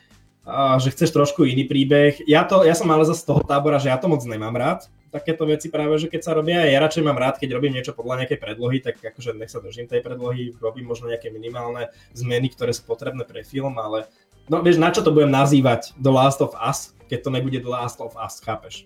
[0.49, 2.25] uh, že chceš trošku iný príbeh.
[2.25, 5.49] Ja, to, ja som ale z toho tábora, že ja to moc nemám rád, takéto
[5.49, 8.41] veci práve, že keď sa robia, ja radšej mám rád, keď robím niečo podľa nejakej
[8.41, 12.85] predlohy, tak akože nech sa držím tej predlohy, robím možno nejaké minimálne zmeny, ktoré sú
[12.85, 14.09] potrebné pre film, ale
[14.53, 17.73] no vieš, na čo to budem nazývať The Last of Us, keď to nebude The
[17.73, 18.85] Last of Us, chápeš?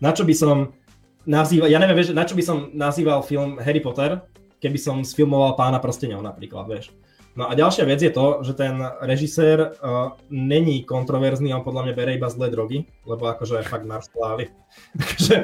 [0.00, 0.76] Na čo by som
[1.24, 4.20] nazýval, ja neviem, vieš, na čo by som nazýval film Harry Potter,
[4.60, 6.92] keby som sfilmoval Pána prsteňov napríklad, vieš.
[7.34, 11.94] No a ďalšia vec je to, že ten režisér uh, není kontroverzný, on podľa mňa
[11.98, 14.54] bere iba zlé drogy, lebo akože fakt maršaláli.
[15.02, 15.36] akože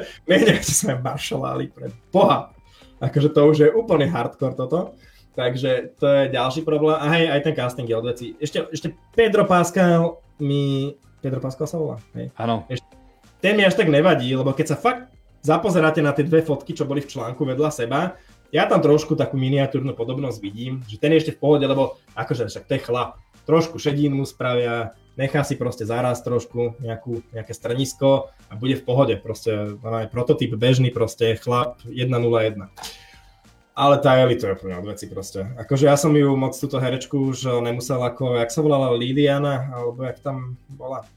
[0.63, 2.55] si sme maršaláli pre boha.
[3.03, 4.95] Akože to už je úplne hardcore toto.
[5.35, 6.95] Takže to je ďalší problém.
[6.95, 8.35] A hej, aj ten casting je od veci.
[8.39, 10.95] Ešte, ešte Pedro Pascal mi...
[11.19, 11.97] Pedro Pascal sa volá?
[12.39, 12.67] Áno.
[13.39, 15.11] Ten mi až tak nevadí, lebo keď sa fakt
[15.41, 18.15] zapozeráte na tie dve fotky, čo boli v článku vedľa seba,
[18.51, 22.51] ja tam trošku takú miniatúrnu podobnosť vidím, že ten je ešte v pohode, lebo akože
[22.51, 23.15] však to je chlap,
[23.47, 29.15] trošku šedín spravia, nechá si proste zaraz trošku nejakú, nejaké strnisko a bude v pohode,
[29.17, 32.67] proste aj prototyp bežný, proste chlap 1.01.
[33.71, 35.47] Ale tá Eli to je úplne od veci proste.
[35.55, 40.03] Akože ja som ju moc túto herečku už nemusel ako, jak sa volala Liliana, alebo
[40.03, 41.07] jak tam bola.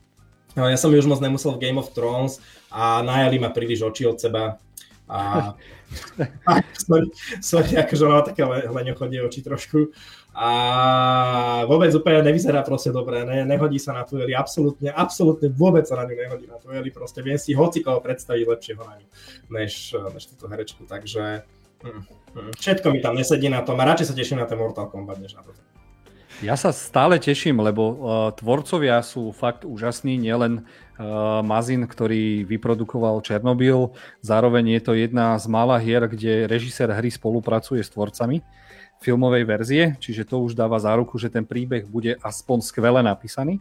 [0.55, 2.39] Ja som ju už moc nemusel v Game of Thrones
[2.75, 4.59] a najali ma príliš oči od seba.
[5.07, 5.53] A,
[6.51, 7.07] a sorry,
[7.39, 9.95] sorry, akože ona také leňochodie oči trošku.
[10.35, 15.87] A vôbec úplne nevyzerá proste dobre, ne, nehodí sa na tú Eli, absolútne, absolútne vôbec
[15.87, 18.99] sa na ňu nehodí na tú Eli, proste viem si hoci koho predstaviť lepšieho na
[18.99, 19.07] ňu,
[19.55, 21.47] než, než túto herečku, takže
[21.87, 22.03] hm,
[22.35, 25.23] hm, všetko mi tam nesedí na tom a radšej sa teším na ten Mortal Kombat,
[25.23, 25.55] než na to.
[26.43, 27.95] Ja sa stále teším, lebo uh,
[28.35, 30.84] tvorcovia sú fakt úžasní, nielen uh,
[31.43, 33.91] Mazin, ktorý vyprodukoval Černobyl,
[34.23, 38.47] zároveň je to jedna z mála hier, kde režisér hry spolupracuje s tvorcami
[39.03, 43.59] filmovej verzie, čiže to už dáva záruku, že ten príbeh bude aspoň skvele napísaný.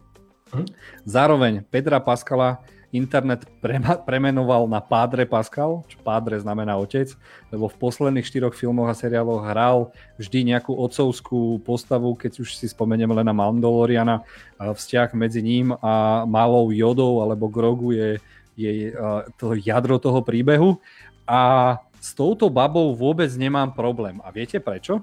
[0.54, 0.68] Hm.
[1.02, 2.62] Zároveň Pedra Paskala
[2.94, 7.10] internet prema- premenoval na Pádre Pascal, čo Pádre znamená otec,
[7.50, 12.70] lebo v posledných štyroch filmoch a seriáloch hral vždy nejakú otcovskú postavu, keď už si
[12.70, 14.22] spomeniem len na Mandaloriana,
[14.62, 18.22] vzťah medzi ním a malou Jodou alebo Grogu je,
[18.54, 18.94] je
[19.34, 20.78] to jadro toho príbehu
[21.26, 24.22] a s touto babou vôbec nemám problém.
[24.22, 25.02] A viete prečo?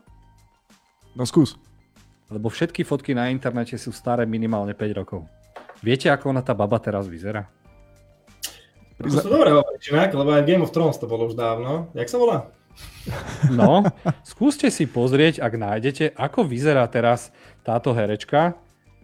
[1.11, 1.59] No skús.
[2.31, 5.27] Lebo všetky fotky na internete sú staré minimálne 5 rokov.
[5.83, 7.49] Viete, ako ona tá baba teraz vyzerá?
[9.05, 9.49] To sú dobré
[9.89, 11.89] inak, lebo aj Game of Thrones to bolo už dávno.
[11.97, 12.37] Jak sa volá?
[13.51, 13.83] No,
[14.23, 17.33] skúste si pozrieť, ak nájdete, ako vyzerá teraz
[17.67, 18.55] táto herečka,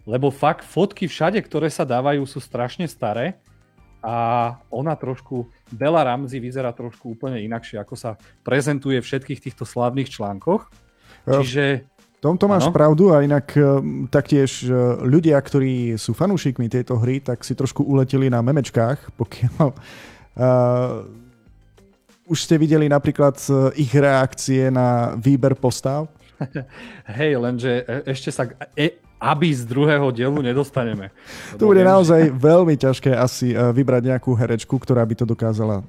[0.08, 3.36] lebo fakt fotky všade, ktoré sa dávajú, sú strašne staré
[4.00, 9.68] a ona trošku, Bella Ramsey vyzerá trošku úplne inakšie, ako sa prezentuje v všetkých týchto
[9.68, 10.70] slávnych článkoch.
[11.28, 11.84] Čiže
[12.18, 12.74] tomto máš ano?
[12.74, 13.62] pravdu a inak e,
[14.10, 14.70] taktiež e,
[15.06, 21.06] ľudia, ktorí sú fanúšikmi tejto hry, tak si trošku uleteli na memečkách, pokiaľ uh,
[22.28, 23.40] už ste videli napríklad
[23.78, 26.10] ich reakcie na výber postav?
[27.18, 31.10] Hej, lenže ešte sa e, aby z druhého dielu nedostaneme.
[31.58, 35.82] To bude naozaj veľmi ťažké asi vybrať nejakú herečku, ktorá by to dokázala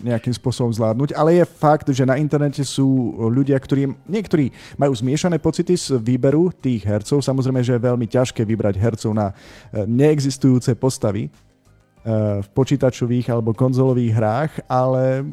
[0.00, 4.48] nejakým spôsobom zvládnuť, ale je fakt, že na internete sú ľudia, ktorí niektorí
[4.80, 7.20] majú zmiešané pocity z výberu tých hercov.
[7.20, 13.52] Samozrejme, že je veľmi ťažké vybrať hercov na eh, neexistujúce postavy eh, v počítačových alebo
[13.52, 15.28] konzolových hrách, ale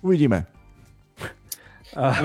[0.00, 0.48] uvidíme.
[1.92, 2.16] Uh,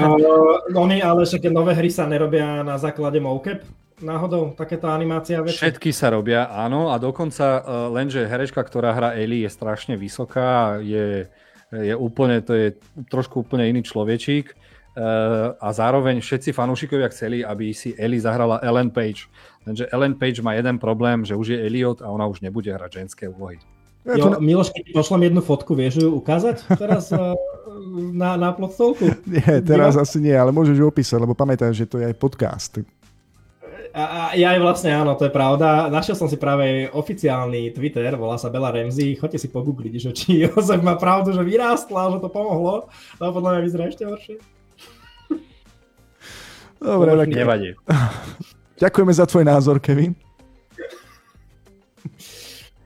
[0.80, 3.60] oni, ale však nové hry sa nerobia na základe mocap?
[4.02, 5.58] Náhodou takéto animácia veci?
[5.58, 10.78] Všetky sa robia, áno, a dokonca uh, lenže herečka, ktorá hrá Ellie je strašne vysoká,
[10.82, 11.26] je,
[11.74, 12.68] je úplne, to je
[13.10, 18.94] trošku úplne iný človečík uh, a zároveň všetci fanúšikovia chceli, aby si Ellie zahrala Ellen
[18.94, 19.26] Page.
[19.66, 23.02] Lenže Ellen Page má jeden problém, že už je Elliot a ona už nebude hrať
[23.02, 23.58] ženské úlohy.
[24.08, 27.36] Jo, Miloš, keď pošlem jednu fotku, vieš ju ukázať teraz uh,
[28.16, 29.04] na, na plotstolku?
[29.28, 32.80] Nie, teraz asi nie, ale môžeš ju opísať, lebo pamätaj, že to je aj podcast.
[33.98, 35.90] A, a ja aj vlastne áno, to je pravda.
[35.90, 39.18] Našiel som si práve oficiálny Twitter, volá sa Bella Ramsey.
[39.18, 42.94] Choďte si pogoogliť, že či Jozef má pravdu, že vyrástla, že to pomohlo.
[43.18, 44.38] No podľa mňa vyzerá ešte horšie.
[46.78, 47.30] Dobre, tak...
[47.34, 47.74] Nevadí.
[48.86, 50.14] Ďakujeme za tvoj názor, Kevin.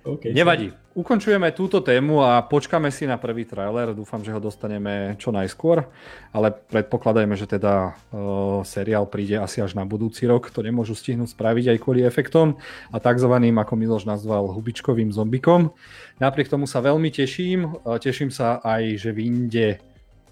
[0.02, 0.74] Okay, Nevadí.
[0.92, 3.96] Ukončujeme túto tému a počkáme si na prvý trailer.
[3.96, 5.88] Dúfam, že ho dostaneme čo najskôr,
[6.36, 10.52] ale predpokladajme, že teda uh, seriál príde asi až na budúci rok.
[10.52, 12.60] To nemôžu stihnúť spraviť aj kvôli efektom
[12.92, 13.32] a tzv.
[13.32, 15.72] ako Miloš nazval hubičkovým zombikom.
[16.20, 17.72] Napriek tomu sa veľmi teším.
[17.88, 19.80] Uh, teším sa aj, že vyjde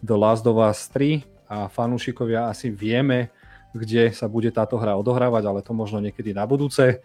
[0.03, 3.31] The Last of Us 3 a fanúšikovia asi vieme,
[3.73, 7.01] kde sa bude táto hra odohrávať, ale to možno niekedy na budúce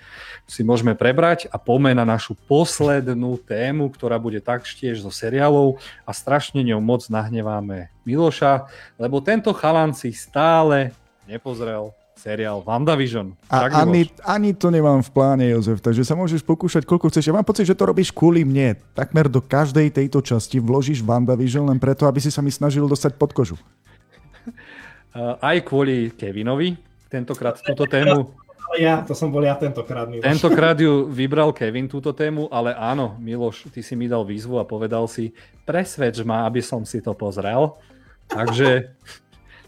[0.49, 5.77] si môžeme prebrať a poďme na našu poslednú tému, ktorá bude taktiež zo seriálov
[6.09, 10.93] a strašne ňou moc nahneváme Miloša, lebo tento chalan si stále
[11.29, 11.93] nepozrel
[12.25, 13.37] seriál WandaVision.
[13.53, 17.29] A ani, ani to nemám v pláne, Jozef, takže sa môžeš pokúšať, koľko chceš.
[17.29, 18.81] Ja mám pocit, že to robíš kvôli mne.
[18.97, 23.21] Takmer do každej tejto časti vložíš WandaVision len preto, aby si sa mi snažil dostať
[23.21, 23.61] pod kožu.
[25.15, 26.75] Eh, aj kvôli Kevinovi,
[27.07, 28.35] tentokrát túto tému.
[28.75, 30.27] Ja, to som bol ja tentokrát, Miloš.
[30.27, 34.67] Tentokrát ju vybral Kevin túto tému, ale áno, Miloš, ty si mi dal výzvu a
[34.67, 35.31] povedal si,
[35.63, 37.79] presvedč ma, aby som si to pozrel.
[38.27, 38.91] Takže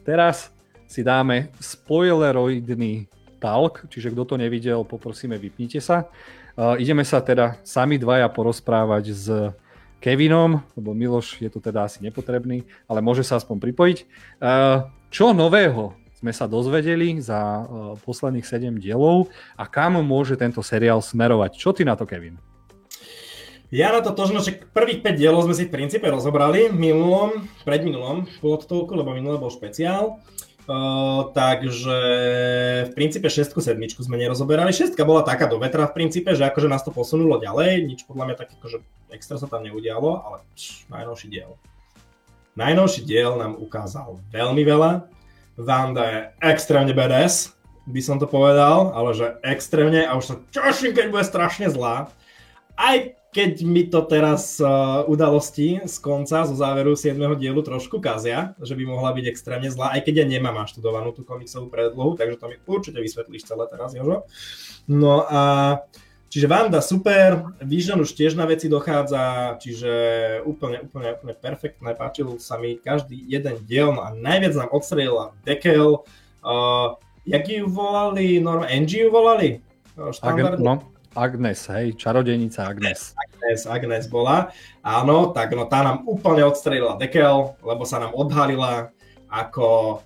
[0.03, 0.51] teraz
[0.91, 3.07] si dáme spoileroidný
[3.39, 6.11] talk, čiže kto to nevidel, poprosíme, vypnite sa.
[6.59, 9.27] Uh, ideme sa teda sami dvaja porozprávať s
[10.03, 13.99] Kevinom, lebo Miloš je tu teda asi nepotrebný, ale môže sa aspoň pripojiť.
[14.43, 17.67] Uh, čo nového sme sa dozvedeli za uh,
[18.01, 21.61] posledných 7 dielov a kam môže tento seriál smerovať?
[21.61, 22.41] Čo ty na to, Kevin?
[23.69, 28.31] Ja na to to, že prvých 5 dielov sme si v princípe rozobrali minulom, predminulom
[28.41, 30.23] pôvodtovku, lebo minulé bol špeciál.
[30.67, 31.99] Uh, takže
[32.89, 34.75] v princípe 6 sedmičku sme nerozoberali.
[34.75, 38.35] Šestka bola taká do vetra v princípe, že akože nás to posunulo ďalej, nič podľa
[38.35, 38.83] mňa tak akože
[39.15, 41.55] extra sa tam neudialo, ale pš, najnovší diel.
[42.57, 45.05] Najnovší diel nám ukázal veľmi veľa.
[45.61, 47.53] Vanda je extrémne badass,
[47.85, 52.09] by som to povedal, ale že extrémne a už sa čoším, keď bude strašne zlá.
[52.77, 52.97] Aj
[53.37, 57.21] keď mi to teraz uh, udalosti z konca, zo záveru 7.
[57.37, 61.29] dielu trošku kazia, že by mohla byť extrémne zlá, aj keď ja nemám študovanú tú
[61.29, 64.25] komiksovú predlohu, takže to mi určite vysvetlíš celé teraz, Jožo.
[64.89, 65.43] No a
[65.77, 69.93] uh, Čiže Vanda super, Vision už tiež na veci dochádza, čiže
[70.43, 75.33] úplne, úplne, úplne perfektné, páčil sa mi každý jeden diel no a najviac nám odstrelila
[75.47, 76.03] Dekel,
[76.43, 79.63] uh, jak ju volali, Norm, Angie ju volali?
[79.97, 80.83] Ag- no,
[81.15, 83.15] Agnes, hej, čarodejnica Agnes.
[83.17, 84.51] Agnes, Agnes bola,
[84.83, 88.91] áno, tak no tá nám úplne odstrelila Dekel, lebo sa nám odhalila
[89.31, 90.03] ako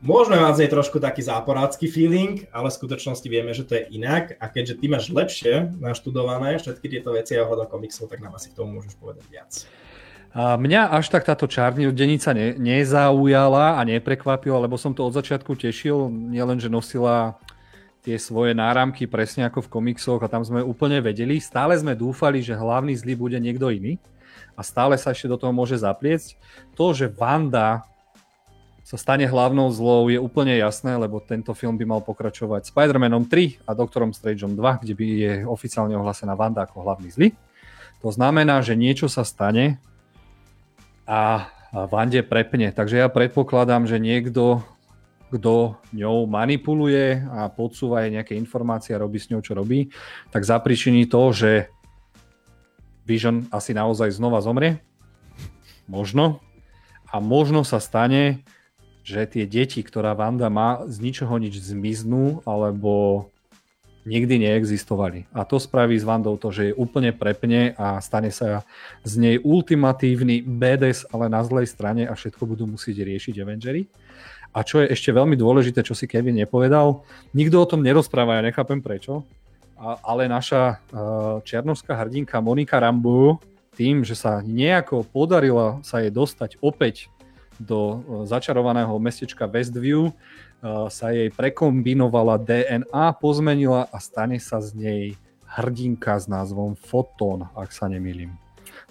[0.00, 4.00] Môžeme mať z nej trošku taký záporácky feeling, ale v skutočnosti vieme, že to je
[4.00, 8.32] inak a keďže ty máš lepšie naštudované všetky tieto veci a ohľadom komiksov, tak nám
[8.32, 9.52] asi k tomu môžeš povedať viac.
[10.32, 15.52] A mňa až tak táto čárnodenica ne, nezaujala a neprekvapila, lebo som to od začiatku
[15.52, 17.36] tešil, nielen, že nosila
[18.00, 21.36] tie svoje náramky presne ako v komiksoch a tam sme úplne vedeli.
[21.44, 24.00] Stále sme dúfali, že hlavný zlý bude niekto iný
[24.56, 26.40] a stále sa ešte do toho môže zapliecť.
[26.72, 27.84] To, že Wanda
[28.90, 33.62] sa stane hlavnou zlou je úplne jasné, lebo tento film by mal pokračovať Spider-Manom 3
[33.62, 37.30] a Doktorom Strangeom 2, kde by je oficiálne ohlásená Wanda ako hlavný zlý.
[38.02, 39.78] To znamená, že niečo sa stane
[41.06, 42.74] a Vande prepne.
[42.74, 44.66] Takže ja predpokladám, že niekto
[45.30, 49.94] kto ňou manipuluje a podsúva jej nejaké informácie a robí s ňou, čo robí,
[50.34, 51.70] tak zapričiní to, že
[53.06, 54.82] Vision asi naozaj znova zomrie.
[55.86, 56.42] Možno.
[57.06, 58.42] A možno sa stane,
[59.10, 63.26] že tie deti, ktorá Vanda má, z ničoho nič zmiznú, alebo
[64.06, 65.28] nikdy neexistovali.
[65.34, 68.64] A to spraví s Vandou to, že je úplne prepne a stane sa
[69.04, 73.84] z nej ultimatívny BDS, ale na zlej strane a všetko budú musieť riešiť Avengery.
[74.56, 77.04] A čo je ešte veľmi dôležité, čo si Kevin nepovedal,
[77.36, 79.22] nikto o tom nerozpráva, ja nechápem prečo,
[79.78, 80.80] ale naša
[81.44, 83.38] černovská hrdinka Monika Rambu
[83.76, 87.12] tým, že sa nejako podarilo sa jej dostať opäť
[87.60, 90.16] do začarovaného mestečka Westview,
[90.88, 95.02] sa jej prekombinovala DNA, pozmenila a stane sa z nej
[95.44, 98.32] hrdinka s názvom Fotón, ak sa nemýlim.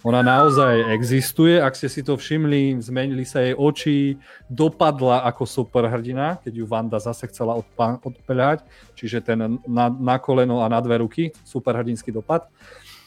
[0.07, 4.15] Ona naozaj existuje, ak ste si to všimli, zmenili sa jej oči,
[4.47, 8.63] dopadla ako superhrdina, keď ju Vanda zase chcela odpa- odpeľať,
[8.95, 12.47] čiže ten na, na koleno a na dve ruky, superhrdinský dopad.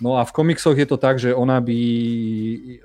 [0.03, 1.79] No a v komiksoch je to tak, že ona by,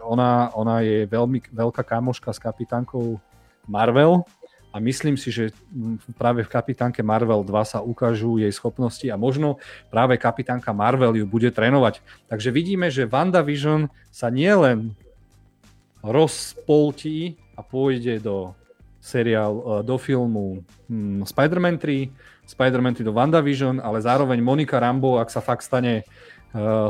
[0.06, 3.18] ona, ona je veľmi veľká kamoška s kapitánkou
[3.66, 4.22] Marvel,
[4.78, 5.50] a myslím si, že
[6.22, 9.58] práve v kapitánke Marvel 2 sa ukážu jej schopnosti a možno
[9.90, 12.04] práve kapitánka Marvel ju bude trénovať.
[12.30, 14.94] Takže vidíme, že WandaVision sa nielen
[16.06, 18.54] rozpoltí a pôjde do
[19.02, 25.18] seriál, e, do filmu hmm, Spider-Man 3, Spider-Man 3 do WandaVision, ale zároveň Monika Rambo,
[25.18, 26.06] ak sa fakt stane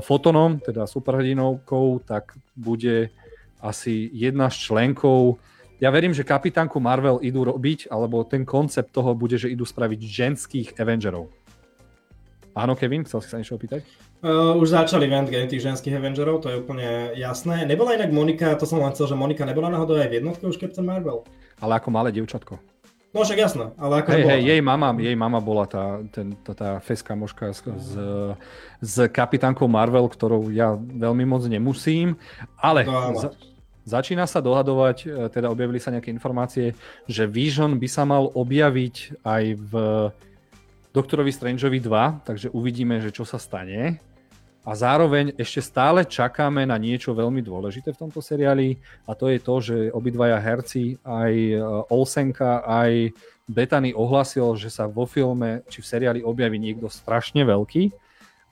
[0.01, 3.09] fotonom, teda superhrdinovkou, tak bude
[3.57, 5.41] asi jedna z členkov
[5.77, 9.99] ja verím, že kapitánku Marvel idú robiť, alebo ten koncept toho bude, že idú spraviť
[10.01, 11.29] ženských Avengerov.
[12.57, 13.85] Áno, Kevin, chcel si sa niečo opýtať?
[14.25, 17.69] Uh, už začali v Endgame tých ženských Avengerov, to je úplne jasné.
[17.69, 20.57] Nebola inak Monika, to som len chcel, že Monika nebola náhodou aj v jednotke už
[20.57, 21.21] Captain Marvel?
[21.61, 22.57] Ale ako malé dievčatko.
[23.17, 26.53] No však jasné, ale ako hey, hey, jej mama, jej mama bola tá, ten, tá,
[26.53, 27.91] tá feská možka s, s,
[28.77, 32.13] s kapitánkou Marvel, ktorou ja veľmi moc nemusím,
[32.61, 33.33] ale no, za,
[33.87, 36.75] Začína sa dohadovať, e, teda objavili sa nejaké informácie,
[37.07, 39.73] že Vision by sa mal objaviť aj v
[40.91, 44.03] Doktorovi Strangeovi 2, takže uvidíme, že čo sa stane.
[44.67, 48.75] A zároveň ešte stále čakáme na niečo veľmi dôležité v tomto seriáli
[49.07, 51.55] a to je to, že obidvaja herci, aj e,
[51.87, 53.15] Olsenka, aj
[53.47, 57.95] Betany ohlasil, že sa vo filme či v seriáli objaví niekto strašne veľký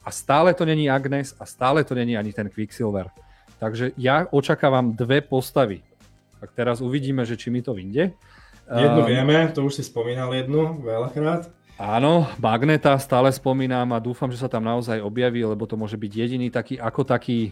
[0.07, 3.11] a stále to není Agnes a stále to není ani ten Quicksilver.
[3.59, 5.83] Takže ja očakávam dve postavy.
[6.39, 8.15] Tak teraz uvidíme, že či mi to vyjde.
[8.71, 11.51] Jednu um, vieme, to už si spomínal jednu veľakrát.
[11.75, 16.11] Áno, Magneta stále spomínam a dúfam, že sa tam naozaj objaví, lebo to môže byť
[16.15, 17.51] jediný taký ako taký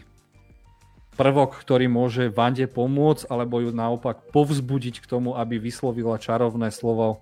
[1.12, 7.20] prvok, ktorý môže Vande pomôcť, alebo ju naopak povzbudiť k tomu, aby vyslovila čarovné slovo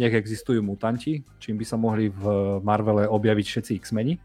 [0.00, 2.24] nech existujú mutanti, čím by sa mohli v
[2.64, 4.16] Marvele objaviť všetci X-meni,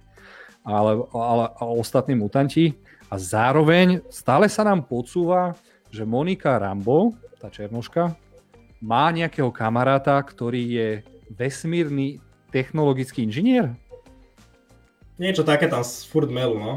[0.64, 2.72] ale, ale a ostatní mutanti.
[3.12, 5.60] A zároveň stále sa nám podsúva,
[5.92, 8.16] že Monika Rambo, tá černoška,
[8.80, 10.90] má nejakého kamaráta, ktorý je
[11.32, 12.20] vesmírny
[12.52, 13.76] technologický inžinier?
[15.22, 16.74] Niečo také tam furt melu, no.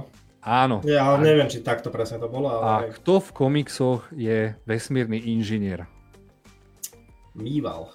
[0.46, 0.78] Áno.
[0.86, 2.46] Ja ale neviem, či takto presne to bolo.
[2.46, 2.62] Ale...
[2.62, 5.90] A kto v komiksoch je vesmírny inžinier?
[7.34, 7.90] Mýval.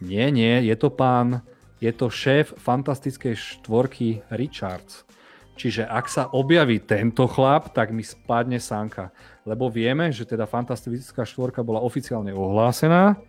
[0.00, 1.44] Nie, nie, je to pán,
[1.78, 5.06] je to šéf fantastickej štvorky Richards.
[5.52, 9.12] Čiže ak sa objaví tento chlap, tak mi spadne sánka.
[9.44, 13.20] Lebo vieme, že teda Fantastická štvorka bola oficiálne ohlásená.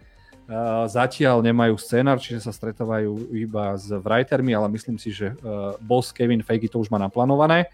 [0.91, 5.35] Zatiaľ nemajú scenár, čiže sa stretávajú iba s writermi, ale myslím si, že e,
[5.79, 7.71] boss Kevin Feige to už má naplánované.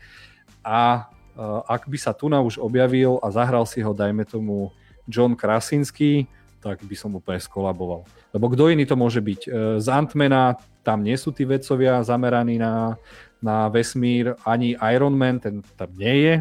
[0.61, 4.69] A e, ak by sa tu na už objavil a zahral si ho, dajme tomu,
[5.09, 6.29] John Krasinski,
[6.61, 8.05] tak by som úplne skolaboval.
[8.29, 9.41] Lebo kto iný to môže byť?
[9.45, 9.49] E,
[9.81, 10.53] z Antmana
[10.85, 13.01] tam nie sú tí vedcovia zameraní na
[13.39, 16.33] na vesmír, ani Iron Man, ten tam nie je,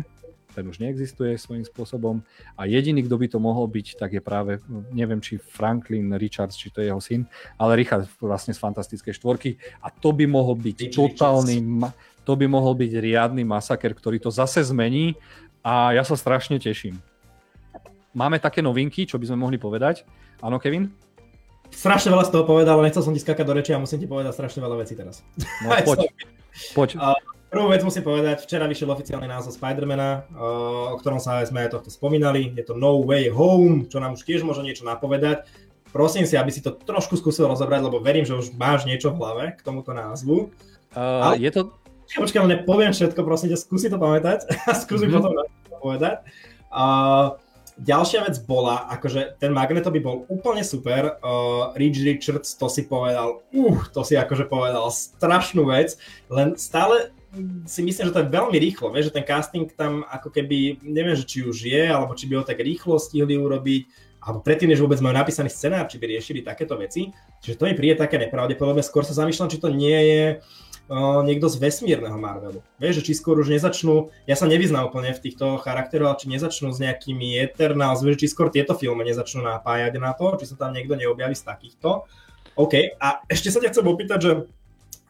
[0.58, 2.18] ten už neexistuje svojím spôsobom
[2.58, 4.58] a jediný, kto by to mohol byť, tak je práve,
[4.90, 9.54] neviem, či Franklin Richards, či to je jeho syn, ale Richard vlastne z Fantastickej štvorky
[9.78, 11.62] a to by mohol byť Rich totálny,
[12.26, 15.14] to by mohol byť riadny masaker, ktorý to zase zmení
[15.62, 16.98] a ja sa strašne teším.
[18.10, 20.02] Máme také novinky, čo by sme mohli povedať.
[20.42, 20.90] Áno, Kevin?
[21.70, 24.08] Strašne veľa z toho povedal, ale nechcel som ti skákať do reči a musím ti
[24.10, 25.22] povedať strašne veľa vecí teraz.
[25.62, 26.10] No poď.
[26.76, 26.98] Poď.
[27.48, 31.88] Prvú vec musím povedať, včera vyšiel oficiálny názov Spidermana, o ktorom sa sme aj tohto
[31.88, 32.52] spomínali.
[32.52, 35.48] Je to No Way Home, čo nám už tiež môže niečo napovedať.
[35.88, 39.24] Prosím si, aby si to trošku skúsil rozobrať, lebo verím, že už máš niečo v
[39.24, 40.52] hlave k tomuto názvu.
[40.92, 41.40] Uh, Ale...
[41.40, 41.72] Je to...
[42.08, 45.24] Počkaj, nepoviem všetko, prosím ťa, skúsi to pamätať a skúsim mm-hmm.
[45.24, 46.24] potom povedať.
[46.68, 47.40] Uh,
[47.80, 52.84] ďalšia vec bola, akože ten Magneto by bol úplne super, uh, Rich Richards to si
[52.84, 55.96] povedal, uh, to si akože povedal strašnú vec,
[56.28, 57.12] len stále
[57.68, 61.12] si myslím, že to je veľmi rýchlo, vieš, že ten casting tam ako keby, neviem,
[61.12, 63.82] že či už je, alebo či by ho tak rýchlo stihli urobiť,
[64.24, 67.12] alebo predtým, než vôbec majú napísaný scenár, či by riešili takéto veci.
[67.44, 68.82] Čiže to mi príde také nepravdepodobné.
[68.82, 72.60] Skôr sa zamýšľam, či to nie je uh, niekto z vesmírneho Marvelu.
[72.82, 76.26] Vieš, že či skôr už nezačnú, ja sa nevyznám úplne v týchto charakteroch, ale či
[76.34, 80.56] nezačnú s nejakými Eternals, vieš, či skôr tieto filmy nezačnú napájať na to, či sa
[80.58, 82.08] tam niekto neobjaví z takýchto.
[82.58, 84.32] OK, a ešte sa ťa chcem opýtať, že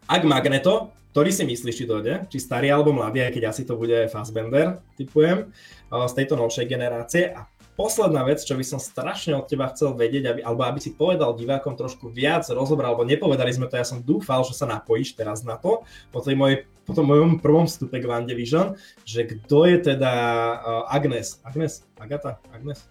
[0.05, 2.31] ak Magneto, ktorý si myslíš, či dojde?
[2.31, 5.51] Či starý alebo mladý, aj keď asi to bude Fassbender, typujem,
[5.91, 7.35] z tejto novšej generácie.
[7.35, 10.95] A posledná vec, čo by som strašne od teba chcel vedieť, aby, alebo aby si
[10.95, 15.19] povedal divákom trošku viac, rozobral, alebo nepovedali sme to, ja som dúfal, že sa napojíš
[15.19, 15.83] teraz na to,
[16.15, 18.07] po, tej mojej, po tom mojom prvom vstupe k
[18.39, 20.13] Vision, že kto je teda
[20.55, 22.87] uh, Agnes, Agnes, Agata, Agnes?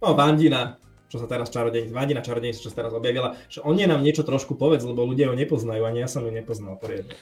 [0.00, 0.80] No, Vandina,
[1.10, 4.22] čo sa teraz čarodejnica, Vandina čarodejnica, čo sa teraz objavila, že o nej nám niečo
[4.22, 7.18] trošku povedz, lebo ľudia ju nepoznajú, ani ja som ju nepoznal poriadne.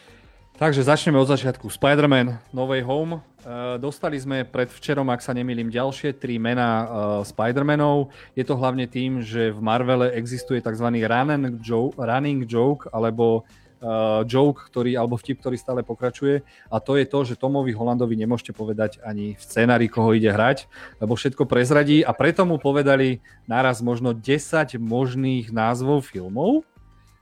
[0.59, 1.71] Takže začneme od začiatku.
[1.71, 3.23] Spider-Man No Way Home.
[3.47, 6.87] Uh, dostali sme pred včerom, ak sa nemýlim, ďalšie tri mená uh,
[7.23, 8.11] Spider-Manov.
[8.35, 10.83] Je to hlavne tým, že v Marvele existuje tzv.
[11.07, 13.47] running joke, running joke alebo
[13.83, 16.43] uh, joke, ktorý, alebo vtip, ktorý stále pokračuje.
[16.71, 20.67] A to je to, že Tomovi Holandovi nemôžete povedať ani v scenári, koho ide hrať,
[20.99, 26.67] lebo všetko prezradí a preto mu povedali naraz možno 10 možných názvov filmov.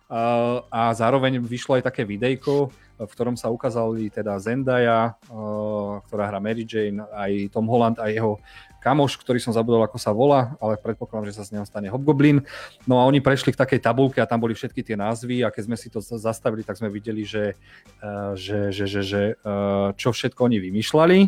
[0.07, 6.30] Uh, a zároveň vyšlo aj také videjko, v ktorom sa ukázali teda Zendaya, uh, ktorá
[6.30, 8.38] hrá Mary Jane, aj Tom Holland a jeho
[8.87, 12.47] kamoš, ktorý som zabudol, ako sa volá, ale predpokladám, že sa z neho stane Hobgoblin.
[12.87, 15.62] No a oni prešli k takej tabulke a tam boli všetky tie názvy a keď
[15.66, 17.59] sme si to zastavili, tak sme videli, že,
[17.99, 21.18] uh, že, že, že, že uh, čo všetko oni vymýšľali.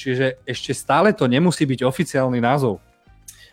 [0.00, 2.80] Čiže ešte stále to nemusí byť oficiálny názov.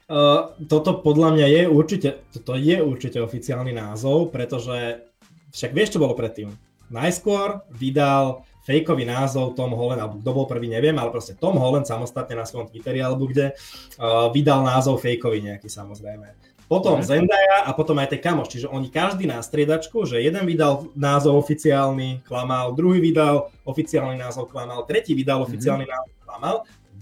[0.07, 5.03] Uh, toto podľa mňa je určite, toto je určite oficiálny názov, pretože
[5.51, 6.49] však vieš, čo bolo predtým.
[6.89, 11.89] Najskôr vydal fejkový názov Tom Holland, alebo kto bol prvý, neviem, ale proste Tom Holland
[11.89, 13.57] samostatne na svojom Twitteri alebo kde
[13.97, 16.37] uh, vydal názov fejkový nejaký samozrejme.
[16.69, 20.93] Potom Zendaya a potom aj ten kamoš, čiže oni každý na striedačku, že jeden vydal
[20.93, 25.45] názov oficiálny, klamal, druhý vydal oficiálny názov, klamal, tretí vydal mhm.
[25.49, 25.97] oficiálny mm-hmm.
[25.97, 26.55] názov, klamal.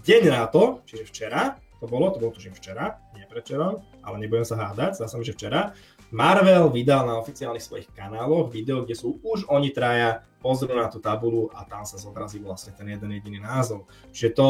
[0.07, 4.47] Deň na to, čiže včera, to bolo, to bolo tuším včera, nie prečerom, ale nebudem
[4.47, 5.75] sa hádať, zdá sa mi, že včera,
[6.11, 11.03] Marvel vydal na oficiálnych svojich kanáloch video, kde sú už oni traja, pozrú na tú
[11.03, 13.89] tabulu a tam sa zobrazí vlastne ten jeden jediný názov.
[14.15, 14.49] Čiže to,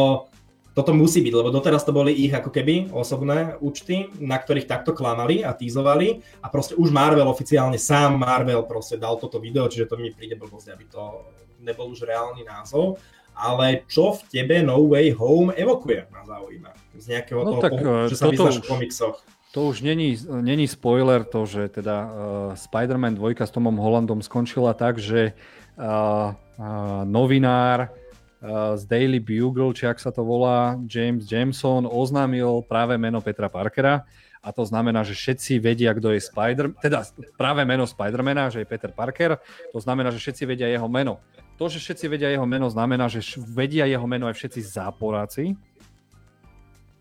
[0.78, 4.94] toto musí byť, lebo doteraz to boli ich ako keby osobné účty, na ktorých takto
[4.94, 9.90] klamali a týzovali a proste už Marvel oficiálne, sám Marvel proste dal toto video, čiže
[9.90, 11.26] to mi príde blbosť, aby to
[11.66, 13.02] nebol už reálny názov.
[13.38, 16.74] Ale čo v tebe No Way Home evokuje, ma zaujíma.
[16.98, 19.18] Z nejakého no toho, tak, pohľadu, že sa vyznáš v komiksoch.
[19.56, 22.10] To už není, není spoiler to, že teda uh,
[22.54, 25.34] Spider-Man 2 s Tomom Hollandom skončila tak, že
[25.80, 32.62] uh, uh, novinár uh, z Daily Bugle, či ak sa to volá, James Jameson, oznámil
[32.68, 34.04] práve meno Petra Parkera
[34.48, 37.04] a to znamená, že všetci vedia, kto je Spider, teda
[37.36, 39.44] práve meno Spidermana, že je Peter Parker,
[39.76, 41.20] to znamená, že všetci vedia jeho meno.
[41.58, 45.58] To, že všetci vedia jeho meno, znamená, že vedia jeho meno aj všetci záporáci,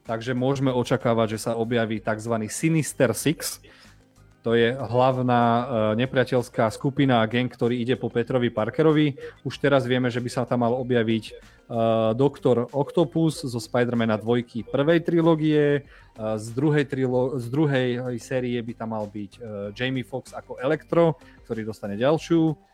[0.06, 2.34] takže môžeme očakávať, že sa objaví tzv.
[2.48, 3.60] Sinister Six.
[4.46, 5.66] To je hlavná uh,
[5.98, 9.18] nepriateľská skupina a gang, ktorý ide po Petrovi Parkerovi.
[9.42, 14.62] Už teraz vieme, že by sa tam mal objaviť uh, Doktor Octopus zo Spidermana dvojky
[14.62, 19.32] prvej trilógie, uh, z, druhej trilo- z druhej série by tam mal byť
[19.74, 22.65] Jamie Fox ako Elektro, ktorý dostane ďalšiu Eh,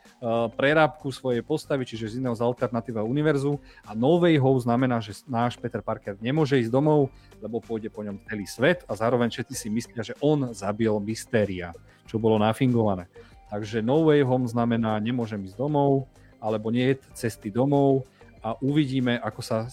[0.55, 3.59] prerábku svojej postavy, čiže z iného z alternatíva univerzu.
[3.83, 7.11] A No Way Home znamená, že náš Peter Parker nemôže ísť domov,
[7.43, 11.75] lebo pôjde po ňom celý svet a zároveň všetci si myslia, že on zabil Mystéria,
[12.07, 13.11] čo bolo nafingované.
[13.51, 16.07] Takže No Way Home znamená, nemôžem ísť domov,
[16.39, 18.07] alebo nie je cesty domov
[18.41, 19.67] a uvidíme, ako sa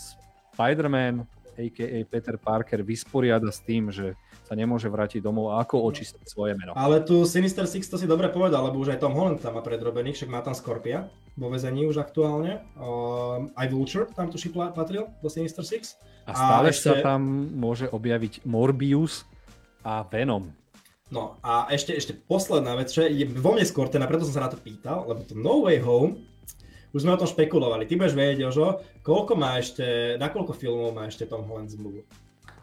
[0.54, 1.24] Spider-Man,
[1.60, 2.00] a.k.a.
[2.08, 4.16] Peter Parker, vysporiada s tým, že
[4.50, 6.74] sa nemôže vrátiť domov a ako očistiť svoje meno.
[6.74, 9.62] Ale tu Sinister Six to si dobre povedal, lebo už aj Tom Holland tam má
[9.62, 11.06] predrobených, však má tam Scorpia
[11.38, 12.66] vo vezení už aktuálne.
[12.74, 16.02] Uh, aj Vulture tam tuší patril do Sinister Six.
[16.26, 16.90] A stále a ešte...
[16.90, 17.22] sa tam
[17.54, 19.30] môže objaviť Morbius
[19.86, 20.50] a Venom.
[21.14, 24.46] No a ešte, ešte posledná vec, čo je vo mne skôr, teda preto som sa
[24.46, 26.26] na to pýtal, lebo to No Way Home,
[26.90, 27.86] už sme o tom špekulovali.
[27.86, 32.02] Ty budeš vedieť, Jožo, koľko má ešte, na koľko filmov má ešte Tom Holland zmluvu?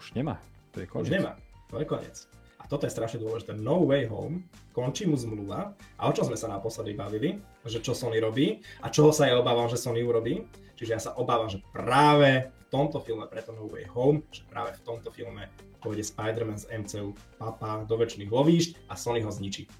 [0.02, 0.42] Už nemá,
[0.74, 1.10] to je koniec.
[1.10, 1.38] Už nemá.
[1.70, 2.30] To je koniec.
[2.60, 4.42] A toto je strašne dôležité, No Way Home,
[4.74, 8.90] končí mu zmluva a o čom sme sa naposledy bavili, že čo Sony robí a
[8.90, 10.42] čoho sa ja obávam, že Sony urobí.
[10.76, 14.76] Čiže ja sa obávam, že práve v tomto filme, preto No Way Home, že práve
[14.76, 15.48] v tomto filme
[15.78, 19.70] pôjde Spider-Man z MCU papa do väčšných lovíšť a Sony ho zničí.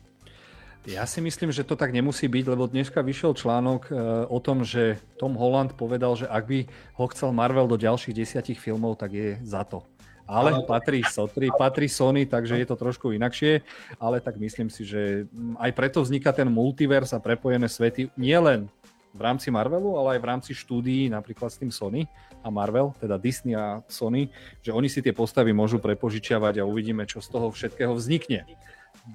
[0.86, 3.92] Ja si myslím, že to tak nemusí byť, lebo dneska vyšiel článok e,
[4.30, 6.58] o tom, že Tom Holland povedal, že ak by
[6.94, 9.82] ho chcel Marvel do ďalších desiatich filmov, tak je za to.
[10.26, 13.62] Ale patrí, Sotry, patrí Sony, takže je to trošku inakšie,
[14.02, 18.66] ale tak myslím si, že aj preto vzniká ten multivers a prepojené svety nielen
[19.14, 22.04] v rámci Marvelu, ale aj v rámci štúdií napríklad s tým Sony
[22.44, 24.28] a Marvel, teda Disney a Sony,
[24.60, 28.44] že oni si tie postavy môžu prepožičiavať a uvidíme, čo z toho všetkého vznikne.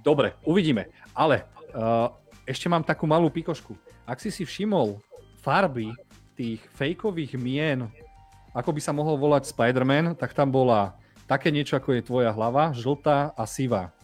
[0.01, 0.89] Dobre, uvidíme.
[1.11, 2.11] Ale Uh,
[2.43, 3.79] ešte mám takú malú pikošku.
[4.03, 4.99] Ak si si všimol
[5.39, 5.95] farby
[6.35, 7.87] tých fejkových mien,
[8.51, 10.91] ako by sa mohol volať Spider-Man, tak tam bola
[11.31, 13.95] také niečo, ako je tvoja hlava, žltá a sivá.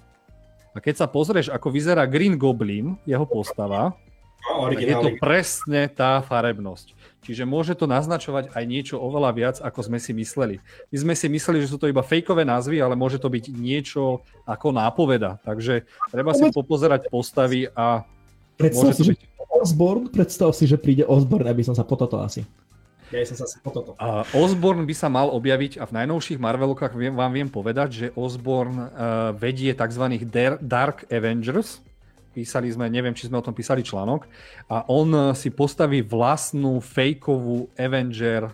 [0.72, 3.92] A keď sa pozrieš, ako vyzerá Green Goblin, jeho postava,
[4.48, 6.96] no, je to presne tá farebnosť.
[7.28, 10.64] Čiže môže to naznačovať aj niečo oveľa viac, ako sme si mysleli.
[10.88, 14.24] My sme si mysleli, že sú to iba fejkové názvy, ale môže to byť niečo
[14.48, 15.36] ako nápoveda.
[15.44, 18.08] Takže treba si popozerať postavy a
[18.58, 19.08] Predstav si, byť...
[19.14, 19.14] že
[19.58, 22.42] Osborn, predstav si, že príde Osborn, aby som sa po toto asi.
[23.08, 23.96] Ja som sa asi po toto.
[23.96, 28.76] Uh, Osborn by sa mal objaviť a v najnovších Marvelokách vám viem povedať, že Osborn
[28.76, 28.88] uh,
[29.32, 30.28] vedie tzv.
[30.60, 31.80] Dark Avengers,
[32.38, 34.30] písali sme, neviem, či sme o tom písali článok,
[34.70, 38.54] a on eh, si postaví vlastnú fejkovú Avenger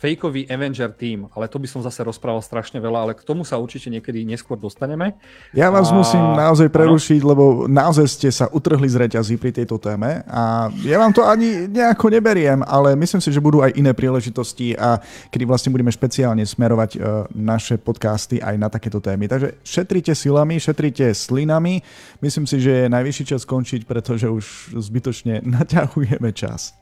[0.00, 3.60] fejkový Avenger team, ale to by som zase rozprával strašne veľa, ale k tomu sa
[3.60, 5.12] určite niekedy neskôr dostaneme.
[5.52, 6.00] Ja vás a...
[6.00, 7.28] musím naozaj prerušiť, ano?
[7.28, 11.68] lebo naozaj ste sa utrhli z reťazí pri tejto téme a ja vám to ani
[11.68, 14.96] nejako neberiem, ale myslím si, že budú aj iné príležitosti a
[15.28, 19.28] kedy vlastne budeme špeciálne smerovať uh, naše podcasty aj na takéto témy.
[19.28, 21.84] Takže šetrite silami, šetrite slinami.
[22.24, 26.72] Myslím si, že je najvyšší čas skončiť, pretože už zbytočne naťahujeme čas.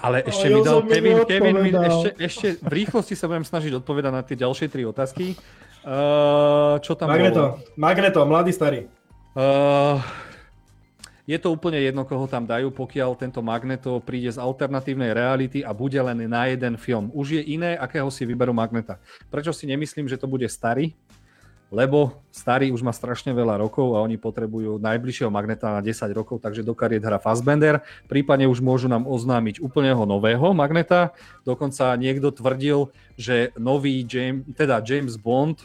[0.00, 4.12] Ale ešte mi dal Kevin, Kevin mi, ešte, ešte v rýchlosti sa budem snažiť odpovedať
[4.12, 5.36] na tie ďalšie tri otázky.
[5.80, 7.76] Uh, čo tam Magneto, bolo?
[7.76, 8.80] Magneto, mladý, starý.
[9.36, 10.00] Uh,
[11.28, 15.70] je to úplne jedno, koho tam dajú, pokiaľ tento Magneto príde z alternatívnej reality a
[15.70, 17.12] bude len na jeden film.
[17.12, 18.98] Už je iné, akého si vyberú Magneta.
[19.28, 20.96] Prečo si nemyslím, že to bude starý?
[21.70, 26.42] Lebo starý už má strašne veľa rokov a oni potrebujú najbližšieho magneta na 10 rokov,
[26.42, 27.80] takže do kariet hra Fassbender.
[28.10, 31.14] Prípadne už môžu nám oznámiť úplného nového magneta.
[31.46, 35.62] Dokonca niekto tvrdil, že nový James, teda James Bond,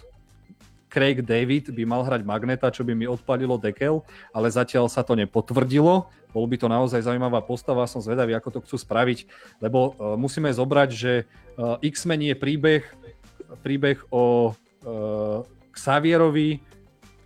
[0.96, 4.00] Craig David by mal hrať magneta, čo by mi odpalilo dekel,
[4.32, 6.08] ale zatiaľ sa to nepotvrdilo.
[6.32, 9.28] Bol by to naozaj zaujímavá postava, som zvedavý, ako to chcú spraviť,
[9.60, 11.14] lebo uh, musíme zobrať, že
[11.60, 12.84] uh, X-Men je príbeh,
[13.60, 15.44] príbeh o uh,
[15.76, 16.64] Xavierovi,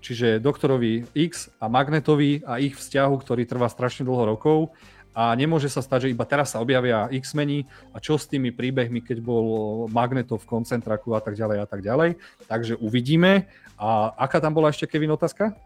[0.02, 4.74] čiže doktorovi X a Magnetovi a ich vzťahu, ktorý trvá strašne dlho rokov
[5.20, 9.02] a nemôže sa stať, že iba teraz sa objavia X-meni a čo s tými príbehmi,
[9.04, 9.46] keď bol
[9.90, 12.16] Magneto v koncentraku a tak ďalej a tak ďalej.
[12.48, 13.50] Takže uvidíme.
[13.76, 15.58] A aká tam bola ešte Kevin otázka?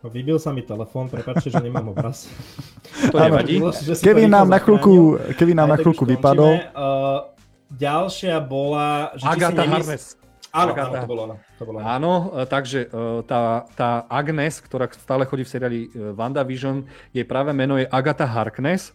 [0.00, 2.24] No, vybil sa mi telefón, prepáčte, že nemám obraz.
[3.12, 3.60] To nevadí.
[4.00, 6.56] Kevin nám na chvíľku, Kevin nám na chvíľku vypadol.
[6.72, 7.28] Uh,
[7.76, 9.12] ďalšia bola...
[9.20, 10.19] Že Agatha Harness.
[10.50, 11.36] Áno, áno, to bolo ono.
[11.58, 11.76] To bolo.
[11.78, 16.82] Áno, e, takže e, tá, tá Agnes, ktorá stále chodí v seriáli e, WandaVision,
[17.14, 18.90] jej práve meno je Agatha Harkness.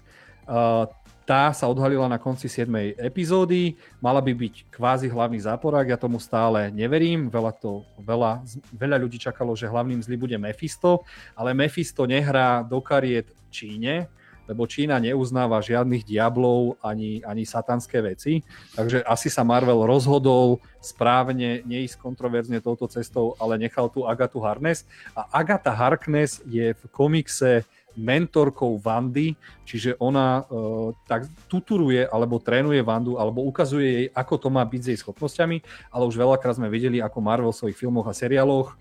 [1.25, 2.69] Tá sa odhalila na konci 7.
[3.01, 9.01] epizódy, mala by byť kvázi hlavný záporák, ja tomu stále neverím, veľa, to, veľa, veľa
[9.01, 11.01] ľudí čakalo, že hlavným zlý bude Mephisto,
[11.33, 14.05] ale Mephisto nehrá do kariet Číne,
[14.45, 18.41] lebo Čína neuznáva žiadnych diablov ani, ani satanské veci.
[18.77, 24.85] Takže asi sa Marvel rozhodol správne neísť kontroverzne touto cestou, ale nechal tu Agatu Harkness.
[25.17, 27.65] A Agata Harkness je v komikse
[27.95, 34.47] mentorkou Vandy, čiže ona uh, tak tuturuje alebo trénuje Vandu alebo ukazuje jej, ako to
[34.51, 35.57] má byť s jej schopnosťami,
[35.95, 38.75] ale už veľakrát sme videli, ako Marvel v svojich filmoch a seriáloch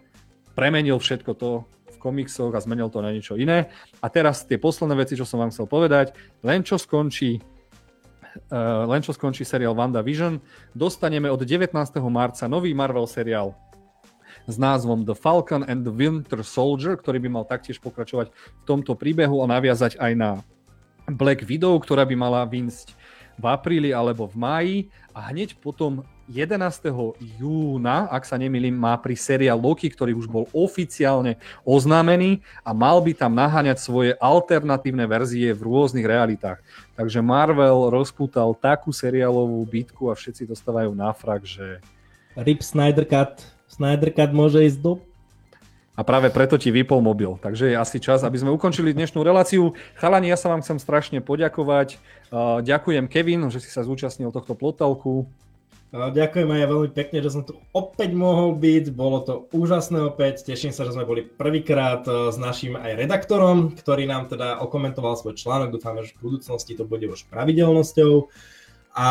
[0.59, 1.51] premenil všetko to,
[2.05, 3.73] komiksoch a zmenil to na niečo iné.
[4.05, 6.13] A teraz tie posledné veci, čo som vám chcel povedať,
[6.45, 10.37] len čo skončí uh, len čo skončí seriál WandaVision,
[10.77, 11.73] dostaneme od 19.
[12.13, 13.57] marca nový Marvel seriál
[14.45, 18.93] s názvom The Falcon and the Winter Soldier, ktorý by mal taktiež pokračovať v tomto
[18.93, 20.31] príbehu a naviazať aj na
[21.09, 22.93] Black Widow, ktorá by mala vynsť
[23.41, 24.77] v apríli alebo v máji
[25.16, 26.57] a hneď potom 11.
[27.37, 31.37] júna, ak sa nemýlim, má pri seriál Loki, ktorý už bol oficiálne
[31.69, 36.65] oznámený a mal by tam naháňať svoje alternatívne verzie v rôznych realitách.
[36.97, 41.85] Takže Marvel rozpútal takú seriálovú bitku a všetci dostávajú náfrak, že...
[42.41, 43.45] Rip Snyder Cut.
[43.69, 44.93] Snyder Cut môže ísť do
[45.95, 47.39] A práve preto ti vypol mobil.
[47.39, 49.77] Takže je asi čas, aby sme ukončili dnešnú reláciu.
[49.95, 52.01] Chalani, ja sa vám chcem strašne poďakovať.
[52.65, 55.29] Ďakujem Kevin, že si sa zúčastnil tohto plotalku.
[55.95, 58.91] Ďakujem aj ja veľmi pekne, že som tu opäť mohol byť.
[58.91, 60.43] Bolo to úžasné opäť.
[60.43, 65.39] Teším sa, že sme boli prvýkrát s našim aj redaktorom, ktorý nám teda okomentoval svoj
[65.39, 65.71] článok.
[65.71, 68.27] Dúfame, že v budúcnosti to bude už pravidelnosťou.
[68.95, 69.09] A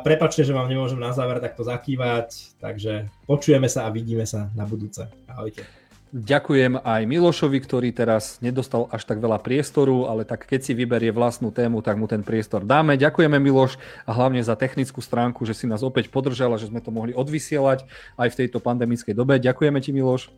[0.00, 4.64] prepačte, že vám nemôžem na záver takto zakývať, takže počujeme sa a vidíme sa na
[4.64, 5.08] budúce.
[5.28, 5.81] Ahojte.
[6.12, 11.08] Ďakujem aj Milošovi, ktorý teraz nedostal až tak veľa priestoru, ale tak keď si vyberie
[11.08, 13.00] vlastnú tému, tak mu ten priestor dáme.
[13.00, 16.84] Ďakujeme Miloš a hlavne za technickú stránku, že si nás opäť podržal a že sme
[16.84, 17.88] to mohli odvysielať
[18.20, 19.40] aj v tejto pandemickej dobe.
[19.40, 20.28] Ďakujeme ti Miloš.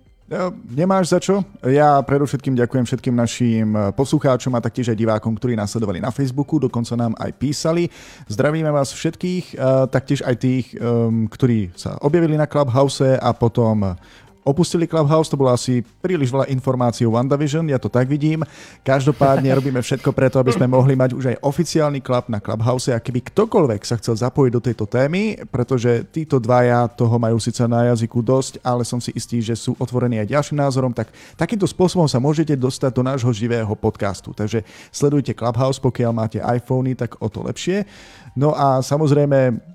[0.72, 1.44] Nemáš za čo.
[1.60, 6.56] Ja predovšetkým ďakujem všetkým našim eh, poslucháčom a taktiež aj divákom, ktorí nás na Facebooku,
[6.56, 7.92] dokonca nám aj písali.
[8.32, 14.00] Zdravíme vás všetkých, eh, taktiež aj tých, ehm, ktorí sa objavili na Clubhouse a potom
[14.44, 18.44] opustili Clubhouse, to bolo asi príliš veľa informácií o WandaVision, ja to tak vidím.
[18.84, 23.00] Každopádne robíme všetko preto, aby sme mohli mať už aj oficiálny klub na Clubhouse a
[23.00, 27.88] keby ktokoľvek sa chcel zapojiť do tejto témy, pretože títo dvaja toho majú síce na
[27.90, 31.08] jazyku dosť, ale som si istý, že sú otvorení aj ďalším názorom, tak
[31.40, 34.36] takýmto spôsobom sa môžete dostať do nášho živého podcastu.
[34.36, 34.62] Takže
[34.92, 37.88] sledujte Clubhouse, pokiaľ máte iPhony, tak o to lepšie.
[38.36, 39.73] No a samozrejme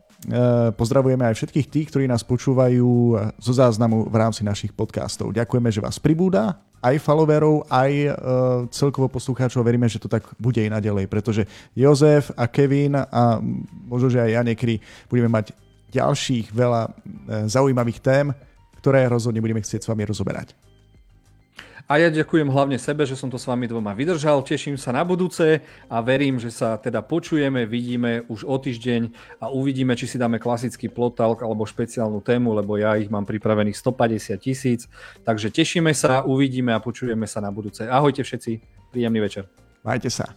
[0.75, 5.31] pozdravujeme aj všetkých tých, ktorí nás počúvajú eh, zo záznamu v rámci našich podcastov.
[5.31, 8.13] Ďakujeme, že vás pribúda, aj followerov, aj uh,
[8.71, 9.67] celkovo poslucháčov.
[9.67, 11.43] Veríme, že to tak bude i naďalej, pretože
[11.75, 13.35] Jozef a Kevin a
[13.83, 14.79] možno, že aj ja niekedy
[15.11, 15.51] budeme mať
[15.91, 16.87] ďalších veľa
[17.51, 18.31] zaujímavých tém,
[18.79, 20.55] ktoré rozhodne budeme chcieť s vami rozoberať.
[21.89, 24.45] A ja ďakujem hlavne sebe, že som to s vami dvoma vydržal.
[24.45, 29.09] Teším sa na budúce a verím, že sa teda počujeme, vidíme už o týždeň
[29.41, 33.73] a uvidíme, či si dáme klasický plotalk alebo špeciálnu tému, lebo ja ich mám pripravených
[33.73, 34.85] 150 tisíc.
[35.25, 37.89] Takže tešíme sa, uvidíme a počujeme sa na budúce.
[37.89, 38.61] Ahojte všetci,
[38.93, 39.49] príjemný večer.
[39.81, 40.29] Majte sa.